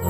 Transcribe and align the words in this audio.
Reklame 0.00 0.08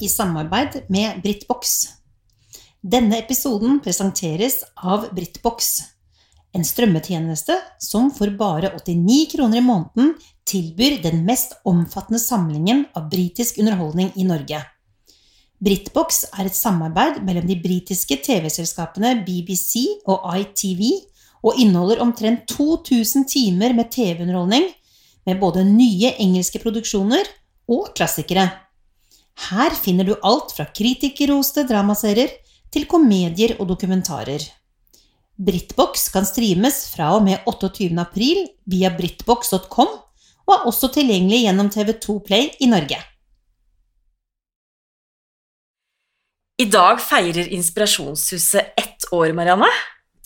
i 0.00 0.08
samarbeid 0.08 0.82
med 0.88 1.22
BritBox. 1.22 1.97
Denne 2.88 3.18
episoden 3.18 3.80
presenteres 3.84 4.62
av 4.80 5.10
BritBox, 5.12 5.66
en 6.56 6.62
strømmetjeneste 6.64 7.58
som 7.84 8.06
for 8.14 8.32
bare 8.38 8.70
89 8.78 9.26
kroner 9.34 9.60
i 9.60 9.64
måneden 9.66 10.14
tilbyr 10.48 10.96
den 11.02 11.20
mest 11.26 11.58
omfattende 11.68 12.20
samlingen 12.22 12.86
av 12.96 13.10
britisk 13.12 13.58
underholdning 13.60 14.14
i 14.16 14.24
Norge. 14.30 14.62
BritBox 15.60 16.22
er 16.30 16.48
et 16.48 16.56
samarbeid 16.56 17.20
mellom 17.26 17.44
de 17.50 17.58
britiske 17.60 18.22
TV-selskapene 18.24 19.18
BBC 19.26 19.84
og 20.08 20.24
ITV, 20.38 20.86
og 21.44 21.60
inneholder 21.60 22.00
omtrent 22.00 22.48
2000 22.48 23.28
timer 23.28 23.76
med 23.76 23.92
TV-underholdning, 23.92 24.64
med 25.28 25.42
både 25.42 25.66
nye 25.68 26.16
engelske 26.16 26.62
produksjoner 26.62 27.28
og 27.68 27.92
klassikere. 27.92 28.48
Her 29.50 29.76
finner 29.76 30.08
du 30.08 30.16
alt 30.24 30.56
fra 30.56 30.64
kritikerroste 30.72 31.68
dramaserier 31.68 32.32
til 32.72 32.86
komedier 32.90 33.56
og 33.60 33.68
dokumentarer. 33.72 34.42
Britbox 35.38 36.08
kan 36.12 36.26
streames 36.26 36.88
fra 36.94 37.12
og 37.14 37.22
med 37.24 37.44
28. 37.46 37.92
april 38.02 38.44
via 38.66 38.90
britbox.com, 38.90 39.92
og 40.48 40.54
er 40.54 40.66
også 40.66 40.88
tilgjengelig 40.96 41.44
gjennom 41.44 41.68
TV2 41.70 42.18
Play 42.26 42.48
i 42.60 42.66
Norge. 42.70 42.98
I 46.58 46.66
dag 46.66 46.98
feirer 46.98 47.46
Inspirasjonshuset 47.54 48.72
ett 48.80 49.06
år, 49.14 49.30
Marianne. 49.36 49.68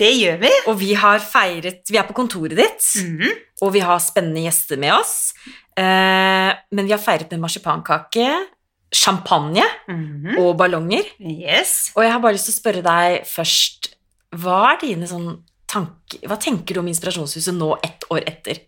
Det 0.00 0.08
gjør 0.16 0.38
vi. 0.40 0.50
Og 0.70 0.78
vi 0.80 0.94
har 0.96 1.20
feiret 1.20 1.90
Vi 1.92 1.98
er 2.00 2.06
på 2.08 2.14
kontoret 2.16 2.56
ditt, 2.56 2.86
Mhm. 3.04 3.28
og 3.62 3.72
vi 3.74 3.80
har 3.80 3.98
spennende 4.00 4.40
gjester 4.48 4.78
med 4.78 4.92
oss. 4.94 5.34
Eh, 5.76 6.52
men 6.72 6.86
vi 6.86 6.90
har 6.90 6.98
feiret 6.98 7.30
med 7.30 7.40
marsipankake, 7.40 8.46
champagne 8.92 9.64
Mhm. 9.88 10.38
og 10.38 10.56
ballonger. 10.60 11.04
Yes. 11.20 11.92
Og 11.96 12.02
jeg 12.04 12.12
har 12.12 12.20
bare 12.20 12.34
lyst 12.36 12.50
til 12.50 12.54
å 12.54 12.60
spørre 12.60 12.82
deg 12.84 13.24
først 13.26 13.94
Hva 14.36 14.72
er 14.74 14.78
dine 14.80 15.06
sånn 15.08 15.42
tanker 15.68 16.20
Hva 16.28 16.38
tenker 16.40 16.74
du 16.74 16.80
om 16.80 16.86
Inspirasjonshuset 16.88 17.54
nå 17.56 17.74
ett 17.84 18.04
år 18.10 18.22
etter? 18.26 18.60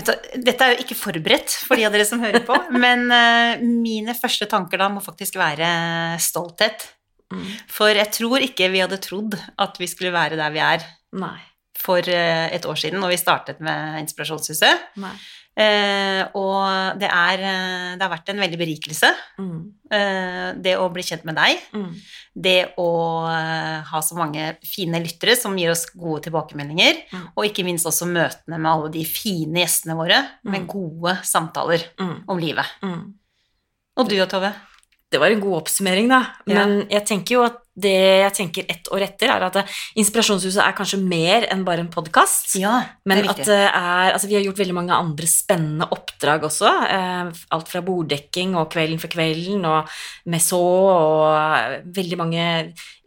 Dette 0.00 0.64
er 0.64 0.72
jo 0.76 0.84
ikke 0.84 0.96
forberedt 0.96 1.52
for 1.66 1.76
de 1.76 1.84
av 1.84 1.92
dere 1.92 2.06
som 2.08 2.22
hører 2.22 2.40
på, 2.46 2.54
men 2.84 3.10
eh, 3.12 3.60
mine 3.60 4.14
første 4.16 4.46
tanker 4.48 4.78
da 4.80 4.86
må 4.88 5.02
faktisk 5.04 5.36
være 5.36 6.16
stolthet. 6.22 6.86
Mm. 7.30 7.44
For 7.68 7.92
jeg 7.92 8.08
tror 8.16 8.40
ikke 8.46 8.70
vi 8.72 8.80
hadde 8.80 8.98
trodd 9.04 9.36
at 9.60 9.76
vi 9.78 9.86
skulle 9.90 10.14
være 10.14 10.38
der 10.40 10.54
vi 10.54 10.62
er 10.64 10.86
Nei. 11.20 11.36
for 11.78 11.98
eh, 12.08 12.48
et 12.54 12.64
år 12.66 12.78
siden, 12.80 12.98
når 13.02 13.12
vi 13.12 13.20
startet 13.20 13.60
med 13.60 14.00
Inspirasjonshuset. 14.06 14.88
Nei. 15.02 15.12
Eh, 15.58 16.22
og 16.38 16.98
det, 17.00 17.08
er, 17.10 17.40
eh, 17.42 17.96
det 17.98 18.04
har 18.06 18.12
vært 18.12 18.30
en 18.32 18.38
veldig 18.40 18.58
berikelse, 18.60 19.10
Mm. 19.38 19.72
eh, 19.90 20.52
det 20.62 20.76
å 20.78 20.86
bli 20.92 21.02
kjent 21.02 21.24
med 21.24 21.34
deg. 21.36 21.58
Mm. 21.74 21.94
Det 22.40 22.74
å 22.78 22.86
ha 23.84 24.00
så 24.00 24.14
mange 24.16 24.56
fine 24.64 25.02
lyttere 25.02 25.36
som 25.36 25.56
gir 25.58 25.70
oss 25.72 25.86
gode 25.90 26.22
tilbakemeldinger, 26.22 27.02
Mm. 27.12 27.28
og 27.36 27.44
ikke 27.44 27.64
minst 27.64 27.84
også 27.84 28.06
møtene 28.06 28.58
med 28.60 28.70
alle 28.70 28.90
de 28.90 29.04
fine 29.04 29.54
gjestene 29.60 29.96
våre, 29.96 30.24
med 30.44 30.62
Mm. 30.62 30.66
gode 30.68 31.18
samtaler 31.24 31.82
Mm. 31.98 32.24
om 32.28 32.38
livet. 32.38 32.66
Mm. 32.82 33.14
Og 33.98 34.08
du 34.08 34.20
og 34.20 34.28
Tove? 34.30 34.54
Det 35.10 35.18
var 35.18 35.26
en 35.32 35.40
god 35.40 35.64
oppsummering, 35.64 36.08
da. 36.08 36.20
Ja. 36.46 36.54
Men 36.64 36.88
jeg 36.88 37.04
tenker 37.04 37.30
jo 37.34 37.42
at 37.42 37.58
det 37.78 37.94
jeg 37.94 38.32
tenker 38.34 38.66
ett 38.68 38.88
år 38.92 39.04
etter, 39.06 39.30
er 39.30 39.44
at 39.46 39.58
Inspirasjonshuset 39.98 40.60
er 40.64 40.74
kanskje 40.76 40.98
mer 41.00 41.46
enn 41.52 41.62
bare 41.64 41.84
en 41.84 41.90
podkast. 41.92 42.56
Ja, 42.58 42.82
Men 43.06 43.28
at 43.30 43.44
det 43.46 43.60
er 43.70 44.10
Altså, 44.10 44.26
vi 44.26 44.34
har 44.34 44.42
gjort 44.42 44.58
veldig 44.58 44.74
mange 44.74 44.96
andre 44.96 45.26
spennende 45.30 45.86
oppdrag 45.94 46.42
også. 46.48 46.70
Eh, 46.90 47.30
alt 47.54 47.68
fra 47.70 47.82
borddekking 47.84 48.56
og 48.58 48.70
Kvelden 48.72 49.00
for 49.00 49.12
kvelden 49.12 49.64
og 49.68 49.88
Messå 50.30 50.60
og 50.60 51.86
veldig 51.94 52.18
mange 52.18 52.46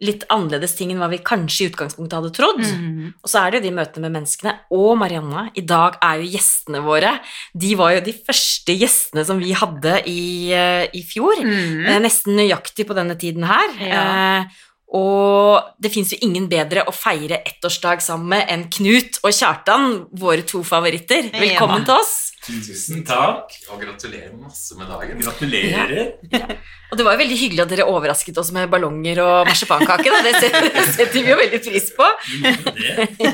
litt 0.04 0.24
annerledes 0.32 0.74
ting 0.76 0.90
enn 0.92 1.00
hva 1.00 1.08
vi 1.12 1.20
kanskje 1.24 1.64
i 1.64 1.70
utgangspunktet 1.70 2.18
hadde 2.18 2.32
trodd. 2.36 2.62
Mhm. 2.64 3.12
Og 3.22 3.30
så 3.30 3.44
er 3.44 3.52
det 3.52 3.60
jo 3.62 3.68
de 3.68 3.76
møtene 3.76 4.08
med 4.08 4.16
menneskene. 4.18 4.56
Og 4.74 4.96
Marianne, 5.00 5.50
i 5.54 5.64
dag 5.64 5.98
er 6.02 6.20
jo 6.22 6.30
gjestene 6.34 6.82
våre 6.84 7.14
De 7.56 7.74
var 7.78 7.94
jo 7.94 8.00
de 8.04 8.12
første 8.12 8.74
gjestene 8.74 9.24
som 9.24 9.38
vi 9.38 9.52
hadde 9.52 10.02
i, 10.10 10.52
eh, 10.52 10.88
i 10.92 11.02
fjor. 11.02 11.38
Eh, 11.40 11.98
Nesten 12.04 12.36
nøyaktig 12.36 12.86
på 12.86 12.94
denne 12.96 13.16
tiden 13.16 13.44
her. 13.44 13.70
Ja. 13.80 14.40
Eh, 14.40 14.44
og 14.94 15.72
det 15.82 15.90
fins 15.90 16.12
jo 16.14 16.20
ingen 16.22 16.46
bedre 16.50 16.84
å 16.86 16.92
feire 16.94 17.40
ettårsdag 17.48 18.02
sammen 18.04 18.30
med 18.36 18.52
enn 18.52 18.68
Knut 18.70 19.18
og 19.24 19.34
Kjartan, 19.34 20.04
våre 20.14 20.44
to 20.46 20.62
favoritter. 20.66 21.32
Velkommen 21.34 21.82
til 21.86 21.96
oss. 21.96 22.14
Tusen 22.44 23.00
takk, 23.08 23.54
og 23.72 23.80
gratulerer 23.80 24.34
masse 24.36 24.76
med 24.78 24.90
dagen. 24.92 25.18
Gratulerer. 25.24 26.58
Og 26.92 26.98
det 27.00 27.06
var 27.06 27.16
jo 27.16 27.22
veldig 27.24 27.38
hyggelig 27.40 27.62
at 27.64 27.72
dere 27.72 27.86
overrasket 27.90 28.38
oss 28.38 28.52
med 28.54 28.68
ballonger 28.70 29.22
og 29.24 29.48
marsipankake. 29.48 30.12
Det 30.26 30.34
setter, 30.36 30.68
setter 30.92 31.16
vi 31.16 31.32
jo 31.32 31.38
veldig 31.40 31.62
pris 31.64 31.88
på. 31.96 32.10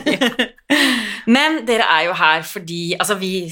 Men 1.34 1.64
dere 1.68 1.90
er 1.90 2.06
jo 2.06 2.14
her 2.16 2.46
fordi 2.46 2.94
Altså, 3.00 3.18
vi 3.20 3.50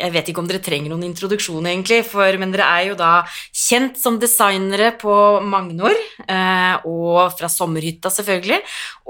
jeg 0.00 0.14
vet 0.14 0.30
ikke 0.30 0.42
om 0.42 0.48
dere 0.48 0.62
trenger 0.64 0.92
noen 0.92 1.06
introduksjon, 1.08 1.66
egentlig, 1.68 2.02
for, 2.08 2.38
men 2.40 2.52
dere 2.54 2.66
er 2.66 2.88
jo 2.90 2.96
da 2.98 3.12
kjent 3.52 3.98
som 4.00 4.18
designere 4.20 4.92
på 5.00 5.14
Magnor, 5.46 5.96
eh, 6.26 6.86
og 6.88 7.34
fra 7.38 7.50
Sommerhytta, 7.52 8.12
selvfølgelig, 8.12 8.60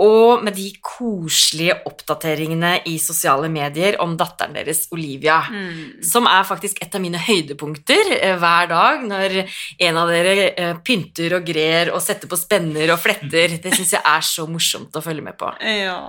og 0.05 0.45
med 0.47 0.57
de 0.57 0.69
koselige 0.85 1.77
oppdateringene 1.89 2.77
i 2.91 2.97
sosiale 3.03 3.51
medier 3.53 3.99
om 4.03 4.17
datteren 4.21 4.57
deres, 4.57 4.87
Olivia. 4.95 5.41
mm. 5.51 6.01
Som 6.07 6.27
er 6.31 6.47
faktisk 6.49 6.81
et 6.83 6.95
av 6.95 7.03
mine 7.03 7.21
høydepunkter 7.21 8.15
eh, 8.19 8.37
hver 8.41 8.71
dag, 8.71 9.05
når 9.07 9.39
en 9.89 10.01
av 10.01 10.11
dere 10.11 10.51
eh, 10.51 10.75
pynter 10.85 11.37
og 11.39 11.47
grer 11.47 11.93
og 11.95 12.03
setter 12.05 12.31
på 12.31 12.39
spenner 12.39 12.95
og 12.95 13.01
fletter. 13.03 13.59
Det 13.63 13.75
syns 13.77 13.95
jeg 13.97 14.05
er 14.05 14.27
så 14.27 14.47
morsomt 14.51 14.97
å 14.97 15.05
følge 15.05 15.25
med 15.25 15.39
på. 15.41 15.53
Ja. 15.65 16.01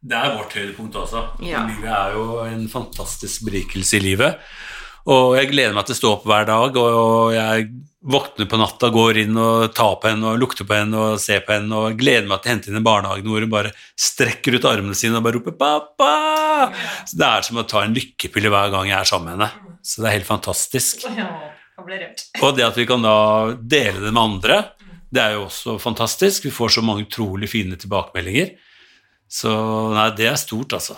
Det 0.00 0.16
er 0.16 0.36
vårt 0.36 0.54
høydepunkt 0.56 0.96
også. 1.00 1.22
Ja. 1.44 1.64
Livet 1.68 1.90
er 1.90 2.16
jo 2.16 2.40
en 2.44 2.66
fantastisk 2.70 3.46
berikelse 3.48 3.98
i 3.98 4.04
livet. 4.04 4.42
Og 5.06 5.36
jeg 5.38 5.52
gleder 5.52 5.74
meg 5.74 5.86
til 5.86 5.94
å 5.94 5.98
stå 6.00 6.12
opp 6.16 6.24
hver 6.26 6.48
dag, 6.48 6.76
og 6.80 7.30
jeg 7.30 7.68
våkner 8.06 8.48
på 8.50 8.58
natta, 8.58 8.90
går 8.94 9.20
inn 9.22 9.38
og 9.38 9.68
tar 9.74 9.96
på 10.02 10.10
henne 10.10 10.32
og 10.32 10.40
lukter 10.42 10.66
på 10.66 10.74
henne 10.74 10.98
og 10.98 11.20
ser 11.22 11.44
på 11.46 11.54
henne 11.54 11.78
og 11.78 11.98
gleder 11.98 12.26
meg 12.26 12.42
til 12.42 12.50
å 12.50 12.52
hente 12.54 12.70
henne 12.70 12.82
i 12.82 12.86
barnehagen 12.86 13.30
hvor 13.30 13.42
hun 13.42 13.52
bare 13.52 13.72
strekker 13.98 14.58
ut 14.58 14.66
armene 14.66 14.98
sine 14.98 15.18
og 15.18 15.26
bare 15.26 15.38
roper 15.38 15.54
'pappa'. 15.58 16.72
Så 17.06 17.18
Det 17.18 17.26
er 17.26 17.46
som 17.46 17.62
å 17.62 17.66
ta 17.66 17.84
en 17.84 17.94
lykkepille 17.94 18.50
hver 18.50 18.74
gang 18.74 18.90
jeg 18.90 18.98
er 18.98 19.10
sammen 19.10 19.30
med 19.30 19.46
henne. 19.46 19.78
Så 19.82 20.02
det 20.02 20.10
er 20.10 20.18
helt 20.18 20.30
fantastisk. 20.30 21.06
Og 22.42 22.56
det 22.56 22.66
at 22.66 22.78
vi 22.78 22.86
kan 22.86 23.02
da 23.02 23.54
dele 23.54 24.00
det 24.02 24.12
med 24.12 24.22
andre, 24.22 24.62
det 25.12 25.22
er 25.22 25.36
jo 25.38 25.46
også 25.46 25.78
fantastisk. 25.78 26.44
Vi 26.44 26.54
får 26.54 26.78
så 26.78 26.82
mange 26.82 27.06
utrolig 27.06 27.50
fine 27.50 27.78
tilbakemeldinger. 27.78 28.56
Så 29.28 29.52
nei, 29.94 30.08
det 30.16 30.30
er 30.30 30.40
stort, 30.40 30.76
altså. 30.78 30.96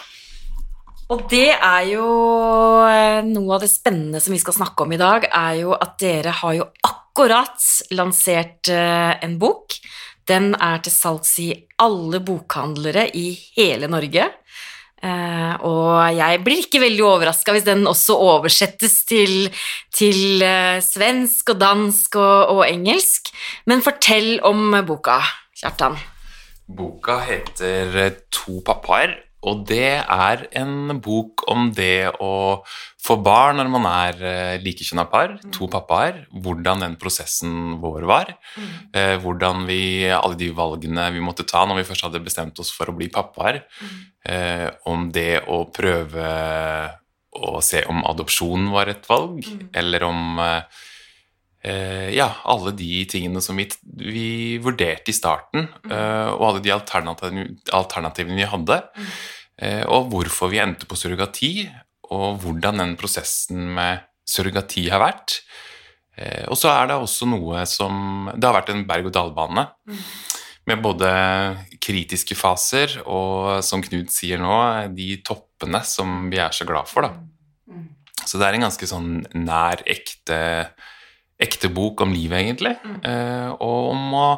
Og 1.09 1.25
det 1.31 1.55
er 1.55 1.85
jo 1.89 2.07
eh, 2.85 3.23
noe 3.25 3.55
av 3.57 3.63
det 3.65 3.71
spennende 3.73 4.21
som 4.21 4.35
vi 4.35 4.41
skal 4.43 4.59
snakke 4.59 4.85
om 4.85 4.93
i 4.93 5.01
dag, 5.01 5.25
er 5.25 5.63
jo 5.63 5.73
at 5.73 5.97
dere 6.03 6.35
har 6.43 6.59
jo 6.59 6.67
akkurat 6.85 7.65
lansert 7.97 8.69
eh, 8.69 9.15
en 9.25 9.39
bok. 9.41 9.79
Den 10.29 10.53
er 10.61 10.83
til 10.85 10.93
salgs 10.93 11.33
i 11.41 11.49
alle 11.81 12.21
bokhandlere 12.21 13.07
i 13.17 13.31
hele 13.57 13.89
Norge. 13.89 14.27
Eh, 14.99 15.55
og 15.65 16.13
jeg 16.13 16.43
blir 16.45 16.61
ikke 16.67 16.83
veldig 16.85 17.07
overraska 17.09 17.57
hvis 17.57 17.65
den 17.71 17.89
også 17.89 18.19
oversettes 18.19 19.01
til, 19.09 19.49
til 19.95 20.45
svensk 20.85 21.55
og 21.55 21.63
dansk 21.65 22.21
og, 22.21 22.53
og 22.59 22.63
engelsk. 22.69 23.33
Men 23.65 23.81
fortell 23.87 24.37
om 24.45 24.77
boka, 24.85 25.23
Kjartan. 25.57 25.97
Boka 26.69 27.21
heter 27.25 28.21
To 28.35 28.61
pappaer, 28.67 29.15
og 29.49 29.63
det 29.69 30.03
er 30.03 30.43
en 30.59 30.99
bok 31.01 31.45
om 31.49 31.71
det 31.73 32.11
å 32.21 32.61
få 33.01 33.17
barn 33.25 33.57
når 33.61 33.69
man 33.73 33.87
er 33.89 34.19
eh, 34.27 34.57
likekjønna 34.61 35.05
par, 35.09 35.37
to 35.55 35.69
pappaer, 35.71 36.25
hvordan 36.35 36.83
den 36.85 36.97
prosessen 37.01 37.79
vår 37.81 38.05
var. 38.11 38.35
eh, 38.93 39.15
Hvordan 39.23 39.65
vi, 39.69 40.11
alle 40.11 40.37
de 40.37 40.51
valgene 40.53 41.07
vi 41.15 41.23
måtte 41.25 41.47
ta 41.49 41.63
når 41.65 41.81
vi 41.81 41.87
først 41.89 42.05
hadde 42.09 42.21
bestemt 42.27 42.59
oss 42.61 42.73
for 42.75 42.91
å 42.91 42.97
bli 42.99 43.09
pappaer. 43.15 43.63
eh, 44.27 44.69
Om 44.91 45.09
det 45.15 45.45
å 45.49 45.63
prøve 45.73 46.29
å 47.39 47.61
se 47.63 47.85
om 47.89 48.03
adopsjon 48.11 48.69
var 48.75 48.91
et 48.91 49.07
valg, 49.09 49.47
eller 49.73 50.03
om 50.05 50.41
ja, 51.63 52.29
alle 52.47 52.73
de 52.79 53.03
tingene 53.11 53.41
som 53.43 53.59
vi, 53.59 53.67
vi 53.99 54.29
vurderte 54.63 55.11
i 55.11 55.17
starten, 55.17 55.67
eh, 55.91 56.31
og 56.31 56.45
alle 56.47 56.63
de 56.63 56.73
alternativene, 56.73 58.39
vi 58.39 58.47
hadde, 58.47 58.79
eh, 59.59 59.83
og 59.91 60.11
hvorfor 60.13 60.53
vi 60.53 60.61
endte 60.63 60.87
på 60.89 60.99
surrogati, 60.99 61.53
og 62.15 62.39
hvordan 62.43 62.81
den 62.81 62.95
prosessen 63.01 63.67
med 63.77 64.07
surrogati 64.29 64.87
har 64.93 65.03
vært. 65.03 65.41
Eh, 66.17 66.45
og 66.49 66.57
så 66.59 66.71
er 66.73 66.89
det 66.89 66.99
også 66.99 67.29
noe 67.31 67.63
som 67.69 68.31
Det 68.35 68.47
har 68.47 68.57
vært 68.57 68.73
en 68.73 68.87
berg-og-dal-bane 68.89 69.69
med 70.69 70.83
både 70.83 71.11
kritiske 71.81 72.37
faser 72.37 72.99
og, 73.05 73.63
som 73.65 73.83
Knut 73.85 74.13
sier 74.13 74.41
nå, 74.43 74.57
de 74.93 75.17
toppene 75.25 75.81
som 75.87 76.27
vi 76.29 76.41
er 76.43 76.53
så 76.53 76.67
glad 76.69 76.91
for, 76.91 77.07
da. 77.07 77.15
Så 78.29 78.37
det 78.37 78.49
er 78.49 78.59
en 78.59 78.67
ganske 78.67 78.89
sånn 78.91 79.23
nær, 79.39 79.81
ekte, 79.89 80.39
ekte 81.39 81.71
bok 81.71 82.01
om 82.03 82.13
livet, 82.15 82.41
egentlig. 82.43 82.75
Eh, 83.07 83.51
og 83.63 83.93
om 83.93 84.15
å 84.19 84.29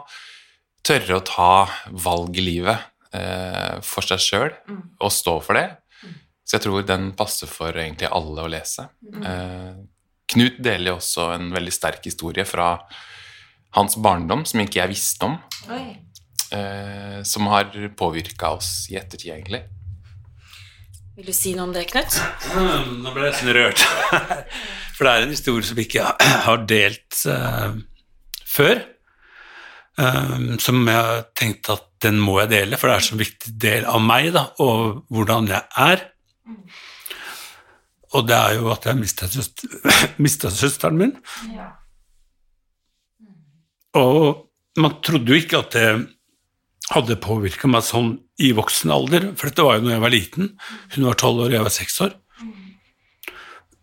tørre 0.87 1.19
å 1.20 1.25
ta 1.26 1.52
valg 1.93 2.37
i 2.41 2.44
livet 2.44 2.76
eh, 3.17 3.79
for 3.85 4.05
seg 4.06 4.20
sjøl, 4.25 4.50
og 5.00 5.12
stå 5.12 5.38
for 5.44 5.58
det. 5.58 5.69
Så 6.44 6.56
jeg 6.58 6.64
tror 6.67 6.82
den 6.82 7.12
passer 7.14 7.47
for 7.50 7.76
egentlig 7.79 8.08
alle 8.11 8.44
å 8.44 8.50
lese. 8.50 8.88
Eh, 9.23 9.81
Knut 10.31 10.61
deler 10.62 10.93
jo 10.93 10.99
også 11.00 11.25
en 11.35 11.49
veldig 11.50 11.73
sterk 11.75 12.05
historie 12.06 12.44
fra 12.47 12.76
hans 13.75 13.97
barndom, 13.99 14.44
som 14.47 14.61
ikke 14.62 14.79
jeg 14.79 14.93
visste 14.93 15.26
om, 15.26 15.37
eh, 16.55 17.23
som 17.26 17.49
har 17.50 17.73
påvirka 17.99 18.52
oss 18.55 18.87
i 18.93 18.99
ettertid, 19.00 19.32
egentlig. 19.35 19.64
Vil 21.17 21.26
du 21.26 21.35
si 21.35 21.50
noe 21.56 21.67
om 21.67 21.73
det, 21.75 21.82
Knut? 21.91 22.14
Nå 22.55 23.11
ble 23.14 23.26
jeg 23.26 23.35
nesten 23.35 23.50
rørt. 23.58 23.82
For 25.00 25.08
det 25.08 25.12
er 25.17 25.23
en 25.25 25.31
historie 25.32 25.64
som 25.64 25.79
vi 25.79 25.87
ikke 25.87 26.05
har 26.47 26.64
delt 26.69 27.23
uh, 27.32 27.73
før. 28.44 28.82
Um, 29.97 30.58
som 30.61 30.85
jeg 30.85 30.97
har 30.97 31.23
tenkt 31.37 31.70
at 31.73 31.87
den 32.05 32.20
må 32.20 32.35
jeg 32.43 32.50
dele, 32.52 32.76
for 32.76 32.91
det 32.91 32.99
er 32.99 33.06
så 33.06 33.17
viktig 33.17 33.55
del 33.64 33.88
av 33.88 34.05
meg, 34.05 34.29
da, 34.37 34.44
og 34.61 35.00
hvordan 35.08 35.49
jeg 35.49 35.64
er. 35.88 36.05
Og 38.12 38.29
det 38.29 38.37
er 38.37 38.58
jo 38.58 38.69
at 38.75 38.91
jeg 38.91 39.00
mista 39.00 39.29
søster, 39.32 40.52
søsteren 40.61 41.00
min. 41.00 41.17
Og 43.97 44.50
man 44.85 45.00
trodde 45.00 45.32
jo 45.32 45.41
ikke 45.41 45.64
at 45.64 45.81
det 45.81 45.91
hadde 46.93 47.20
påvirka 47.25 47.73
meg 47.73 47.88
sånn 47.88 48.19
i 48.37 48.52
voksen 48.56 48.93
alder, 48.93 49.31
for 49.32 49.49
dette 49.49 49.64
var 49.64 49.81
jo 49.81 49.88
når 49.88 49.97
jeg 49.97 50.05
var 50.05 50.19
liten. 50.19 50.56
Hun 50.93 51.08
var 51.08 51.25
tolv 51.25 51.47
år, 51.47 51.55
og 51.55 51.56
jeg 51.56 51.69
var 51.70 51.79
seks 51.81 52.02
år. 52.05 52.20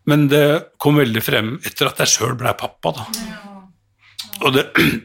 Men 0.08 0.28
det 0.32 0.46
kom 0.80 1.00
veldig 1.02 1.24
frem 1.24 1.54
etter 1.68 1.90
at 1.90 2.02
jeg 2.04 2.14
sjøl 2.14 2.36
blei 2.40 2.54
pappa, 2.58 2.94
da. 2.96 3.06
Og 4.46 4.58
det 4.58 4.68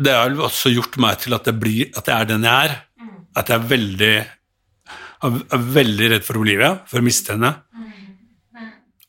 Det 0.00 0.12
har 0.16 0.32
også 0.32 0.70
gjort 0.72 0.94
meg 0.96 1.18
til 1.20 1.34
at 1.36 1.44
jeg, 1.44 1.60
blir, 1.60 1.90
at 1.92 2.06
jeg 2.08 2.24
er 2.24 2.28
den 2.30 2.44
jeg 2.46 2.68
er. 2.70 2.78
At 3.36 3.50
jeg 3.52 3.60
er 3.60 3.66
veldig 3.68 4.14
er 5.20 5.66
veldig 5.76 6.06
redd 6.14 6.24
for 6.24 6.40
Olivia, 6.40 6.70
for 6.88 7.00
å 7.00 7.04
miste 7.04 7.34
henne. 7.34 7.52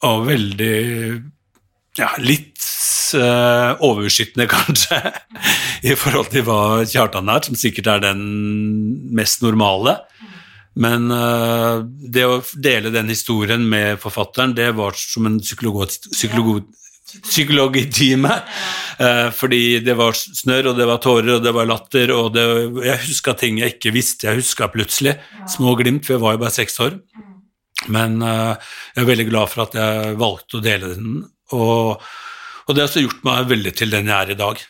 Og 0.07 0.25
veldig 0.27 0.75
ja, 1.99 2.09
litt 2.19 2.59
uh, 3.15 3.77
overbeskyttende, 3.79 4.47
kanskje, 4.55 4.99
i 5.87 5.95
forhold 5.99 6.31
til 6.33 6.45
hva 6.47 6.61
Kjartan 6.89 7.31
er, 7.31 7.45
som 7.47 7.59
sikkert 7.59 7.93
er 7.93 8.03
den 8.09 8.23
mest 9.15 9.45
normale. 9.45 10.01
Men 10.79 11.09
uh, 11.11 11.83
det 11.83 12.23
å 12.27 12.37
dele 12.55 12.93
den 12.93 13.11
historien 13.11 13.63
med 13.67 13.99
forfatteren, 13.99 14.55
det 14.55 14.69
var 14.77 14.95
som 14.95 15.27
en 15.27 15.39
psykolog, 15.41 15.83
psykolog, 16.13 16.61
psykologitime. 17.17 18.37
Uh, 19.01 19.27
fordi 19.35 19.81
det 19.83 19.97
var 19.99 20.15
snørr, 20.15 20.71
og 20.71 20.79
det 20.79 20.87
var 20.87 21.03
tårer, 21.03 21.33
og 21.35 21.43
det 21.43 21.53
var 21.57 21.67
latter, 21.67 22.15
og 22.15 22.31
det, 22.37 22.45
jeg 22.87 23.03
huska 23.09 23.35
ting 23.39 23.59
jeg 23.59 23.75
ikke 23.75 23.95
visste. 23.97 24.29
Jeg 24.29 24.45
huska 24.45 24.71
plutselig 24.71 25.17
små 25.51 25.75
glimt, 25.79 26.07
for 26.07 26.15
jeg 26.15 26.23
var 26.23 26.37
jo 26.37 26.43
bare 26.45 26.59
seks 26.61 26.79
år. 26.87 26.97
Men 27.91 28.21
uh, 28.23 28.55
jeg 28.95 29.03
er 29.03 29.11
veldig 29.11 29.29
glad 29.31 29.51
for 29.51 29.65
at 29.67 29.75
jeg 29.75 30.17
valgte 30.21 30.59
å 30.61 30.65
dele 30.65 30.95
den. 30.95 31.21
Og, 31.57 32.11
og 32.63 32.71
det 32.71 32.85
har 32.85 32.87
også 32.87 33.03
gjort 33.03 33.23
meg 33.27 33.47
veldig 33.51 33.75
til 33.75 33.91
den 33.91 34.07
jeg 34.07 34.17
er 34.17 34.35
i 34.37 34.39
dag. 34.39 34.67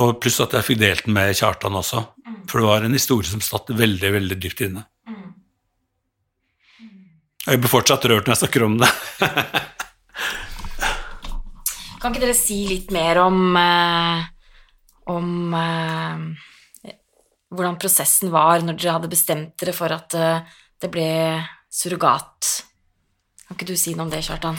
Og 0.00 0.18
pluss 0.22 0.40
at 0.44 0.56
jeg 0.56 0.64
fikk 0.64 0.80
delt 0.80 1.04
den 1.04 1.16
med 1.16 1.36
Kjartan 1.36 1.76
også. 1.76 2.06
For 2.48 2.62
det 2.62 2.68
var 2.70 2.84
en 2.86 2.96
historie 2.96 3.28
som 3.28 3.42
satt 3.44 3.74
veldig, 3.76 4.12
veldig 4.16 4.38
dypt 4.40 4.62
inne. 4.64 4.86
Jeg 7.46 7.60
blir 7.62 7.70
fortsatt 7.70 8.04
rørt 8.10 8.26
når 8.26 8.34
jeg 8.34 8.42
snakker 8.42 8.64
om 8.66 8.76
det. 8.80 8.88
Kan 12.02 12.12
ikke 12.12 12.22
dere 12.24 12.36
si 12.36 12.58
litt 12.68 12.90
mer 12.94 13.20
om, 13.22 13.38
eh, 13.58 14.24
om 15.14 15.54
eh, 15.54 16.92
hvordan 17.54 17.78
prosessen 17.82 18.32
var 18.34 18.64
når 18.66 18.78
dere 18.80 18.96
hadde 18.98 19.10
bestemt 19.12 19.54
dere 19.62 19.74
for 19.76 19.94
at 19.94 20.16
eh, 20.18 20.56
det 20.82 20.90
ble 20.92 21.10
surrogat? 21.72 22.50
Kan 23.46 23.58
ikke 23.58 23.70
du 23.70 23.76
si 23.78 23.94
noe 23.94 24.08
om 24.08 24.12
det, 24.12 24.24
Kjartan? 24.26 24.58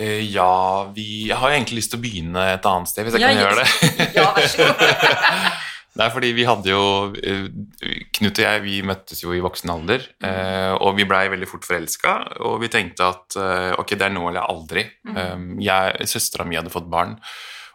Eh, 0.00 0.20
ja, 0.32 0.84
vi 0.96 1.28
Jeg 1.28 1.36
har 1.40 1.52
egentlig 1.52 1.80
lyst 1.80 1.90
til 1.92 2.00
å 2.00 2.04
begynne 2.04 2.46
et 2.54 2.68
annet 2.68 2.88
sted, 2.92 3.08
hvis 3.08 3.16
jeg 3.16 3.24
Ja, 3.24 3.32
kan 3.32 3.42
gjøre 3.42 3.64
det. 3.64 3.66
Ja, 4.16 4.28
vær 4.36 4.48
så 4.48 4.68
god. 4.68 5.58
Det 5.90 6.04
er 6.04 6.12
fordi 6.14 6.30
vi 6.36 6.46
hadde 6.46 6.70
jo 6.70 6.82
eh, 7.18 7.46
Knut 8.14 8.38
og 8.38 8.44
jeg 8.44 8.62
vi 8.62 8.76
møttes 8.86 9.22
jo 9.24 9.34
i 9.34 9.42
voksen 9.42 9.72
alder, 9.72 10.04
eh, 10.22 10.72
og 10.78 10.94
vi 10.98 11.06
blei 11.08 11.24
veldig 11.32 11.48
fort 11.50 11.66
forelska. 11.66 12.16
Og 12.46 12.60
vi 12.62 12.70
tenkte 12.72 13.08
at 13.10 13.38
eh, 13.40 13.70
ok, 13.80 13.96
det 13.96 14.06
er 14.06 14.14
nå 14.14 14.28
eller 14.30 14.46
aldri. 14.46 14.86
Um, 15.08 15.56
jeg, 15.62 16.10
Søstera 16.10 16.46
mi 16.46 16.58
hadde 16.58 16.72
fått 16.72 16.86
barn, 16.92 17.16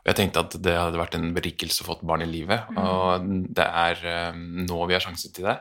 og 0.06 0.12
jeg 0.12 0.20
tenkte 0.20 0.46
at 0.46 0.56
det 0.62 0.78
hadde 0.78 1.02
vært 1.02 1.16
en 1.18 1.32
berikelse 1.36 1.82
å 1.82 1.90
få 1.90 1.98
et 1.98 2.08
barn 2.08 2.24
i 2.24 2.30
livet. 2.30 2.68
Og 2.78 3.30
det 3.58 3.66
er 3.66 4.04
eh, 4.12 4.36
nå 4.38 4.82
vi 4.86 4.96
har 4.96 5.04
sjansen 5.04 5.36
til 5.36 5.50
det. 5.50 5.58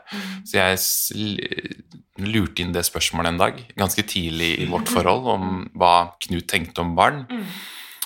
Så 0.46 0.60
jeg 0.60 2.26
lurte 2.28 2.62
inn 2.62 2.74
det 2.76 2.84
spørsmålet 2.86 3.32
en 3.32 3.40
dag, 3.40 3.62
ganske 3.74 4.04
tidlig 4.06 4.52
i 4.60 4.68
vårt 4.70 4.92
forhold, 4.92 5.26
om 5.32 5.64
hva 5.74 5.94
Knut 6.22 6.46
tenkte 6.52 6.84
om 6.84 6.94
barn. 6.98 7.24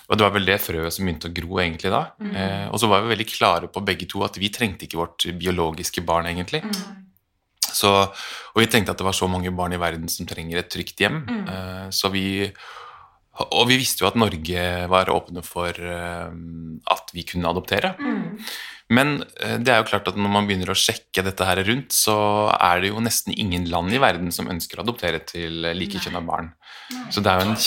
Og 0.08 0.16
det 0.16 0.24
var 0.24 0.32
vel 0.32 0.48
det 0.48 0.56
frøet 0.64 0.94
som 0.94 1.04
begynte 1.04 1.28
å 1.28 1.34
gro 1.36 1.58
egentlig 1.60 1.92
da. 1.92 2.02
Eh, 2.24 2.66
og 2.72 2.80
så 2.80 2.88
var 2.88 3.04
vi 3.04 3.12
veldig 3.12 3.28
klare 3.28 3.68
på 3.72 3.84
begge 3.84 4.08
to 4.08 4.22
at 4.24 4.38
vi 4.40 4.48
trengte 4.52 4.88
ikke 4.88 5.00
vårt 5.02 5.28
biologiske 5.36 6.04
barn 6.08 6.30
egentlig. 6.30 6.62
Så, 7.68 7.90
og 8.08 8.58
vi 8.62 8.68
tenkte 8.70 8.94
at 8.94 9.00
det 9.00 9.06
var 9.06 9.16
så 9.16 9.28
mange 9.30 9.52
barn 9.54 9.76
i 9.76 9.80
verden 9.80 10.08
som 10.10 10.28
trenger 10.28 10.62
et 10.62 10.70
trygt 10.72 11.00
hjem. 11.04 11.22
Eh, 11.28 11.86
så 11.94 12.12
vi 12.14 12.52
Og 13.38 13.68
vi 13.68 13.76
visste 13.78 14.02
jo 14.02 14.08
at 14.08 14.16
Norge 14.18 14.62
var 14.90 15.12
åpne 15.14 15.44
for 15.46 15.70
eh, 15.70 16.30
at 16.90 17.12
vi 17.14 17.22
kunne 17.22 17.46
adoptere. 17.46 17.92
Men 18.90 19.22
eh, 19.38 19.58
det 19.62 19.70
er 19.70 19.78
jo 19.78 19.90
klart 19.92 20.08
at 20.10 20.18
når 20.18 20.32
man 20.32 20.48
begynner 20.48 20.72
å 20.72 20.78
sjekke 20.78 21.22
dette 21.22 21.46
her 21.46 21.60
rundt, 21.68 21.92
så 21.94 22.48
er 22.56 22.80
det 22.80 22.90
jo 22.90 23.04
nesten 23.04 23.36
ingen 23.36 23.68
land 23.70 23.94
i 23.94 24.00
verden 24.02 24.32
som 24.34 24.50
ønsker 24.50 24.80
å 24.80 24.82
adoptere 24.82 25.20
til 25.22 25.68
likekjønna 25.70 26.24
barn. 26.26 26.50
Så 27.12 27.22
det 27.22 27.30
er 27.30 27.44
jo 27.44 27.52
en 27.52 27.60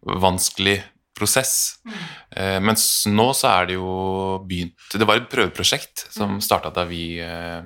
kjempevanskelig 0.00 0.82
prosess. 1.16 1.80
Mm. 1.84 2.64
mens 2.64 3.04
nå 3.10 3.32
så 3.36 3.48
er 3.50 3.66
det 3.66 3.74
jo 3.74 4.40
begynt 4.46 4.94
Det 4.94 5.04
var 5.04 5.18
et 5.18 5.26
prøveprosjekt 5.28 6.06
som 6.14 6.38
starta 6.40 6.70
da 6.72 6.84
vi 6.88 7.18
eh, 7.20 7.60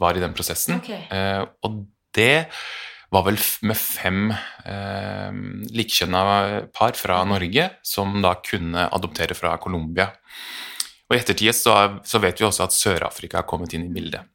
var 0.00 0.16
i 0.16 0.22
den 0.22 0.34
prosessen. 0.34 0.80
Ok. 0.80 0.90
Eh, 0.90 1.42
og 1.62 1.84
det 2.16 2.48
var 3.10 3.26
vel 3.26 3.38
med 3.66 3.76
fem 3.76 4.32
eh, 4.32 5.30
likekjønna 5.70 6.22
par 6.74 6.96
fra 6.98 7.20
Norge 7.28 7.68
som 7.86 8.20
da 8.22 8.36
kunne 8.42 8.88
adoptere 8.88 9.36
fra 9.38 9.56
Colombia. 9.62 10.08
Og 11.10 11.16
i 11.16 11.20
ettertid 11.20 11.54
så, 11.54 11.76
så 12.06 12.20
vet 12.22 12.40
vi 12.40 12.46
også 12.46 12.68
at 12.68 12.74
Sør-Afrika 12.74 13.42
har 13.42 13.48
kommet 13.50 13.74
inn 13.74 13.88
i 13.88 13.94
bildet. 13.94 14.26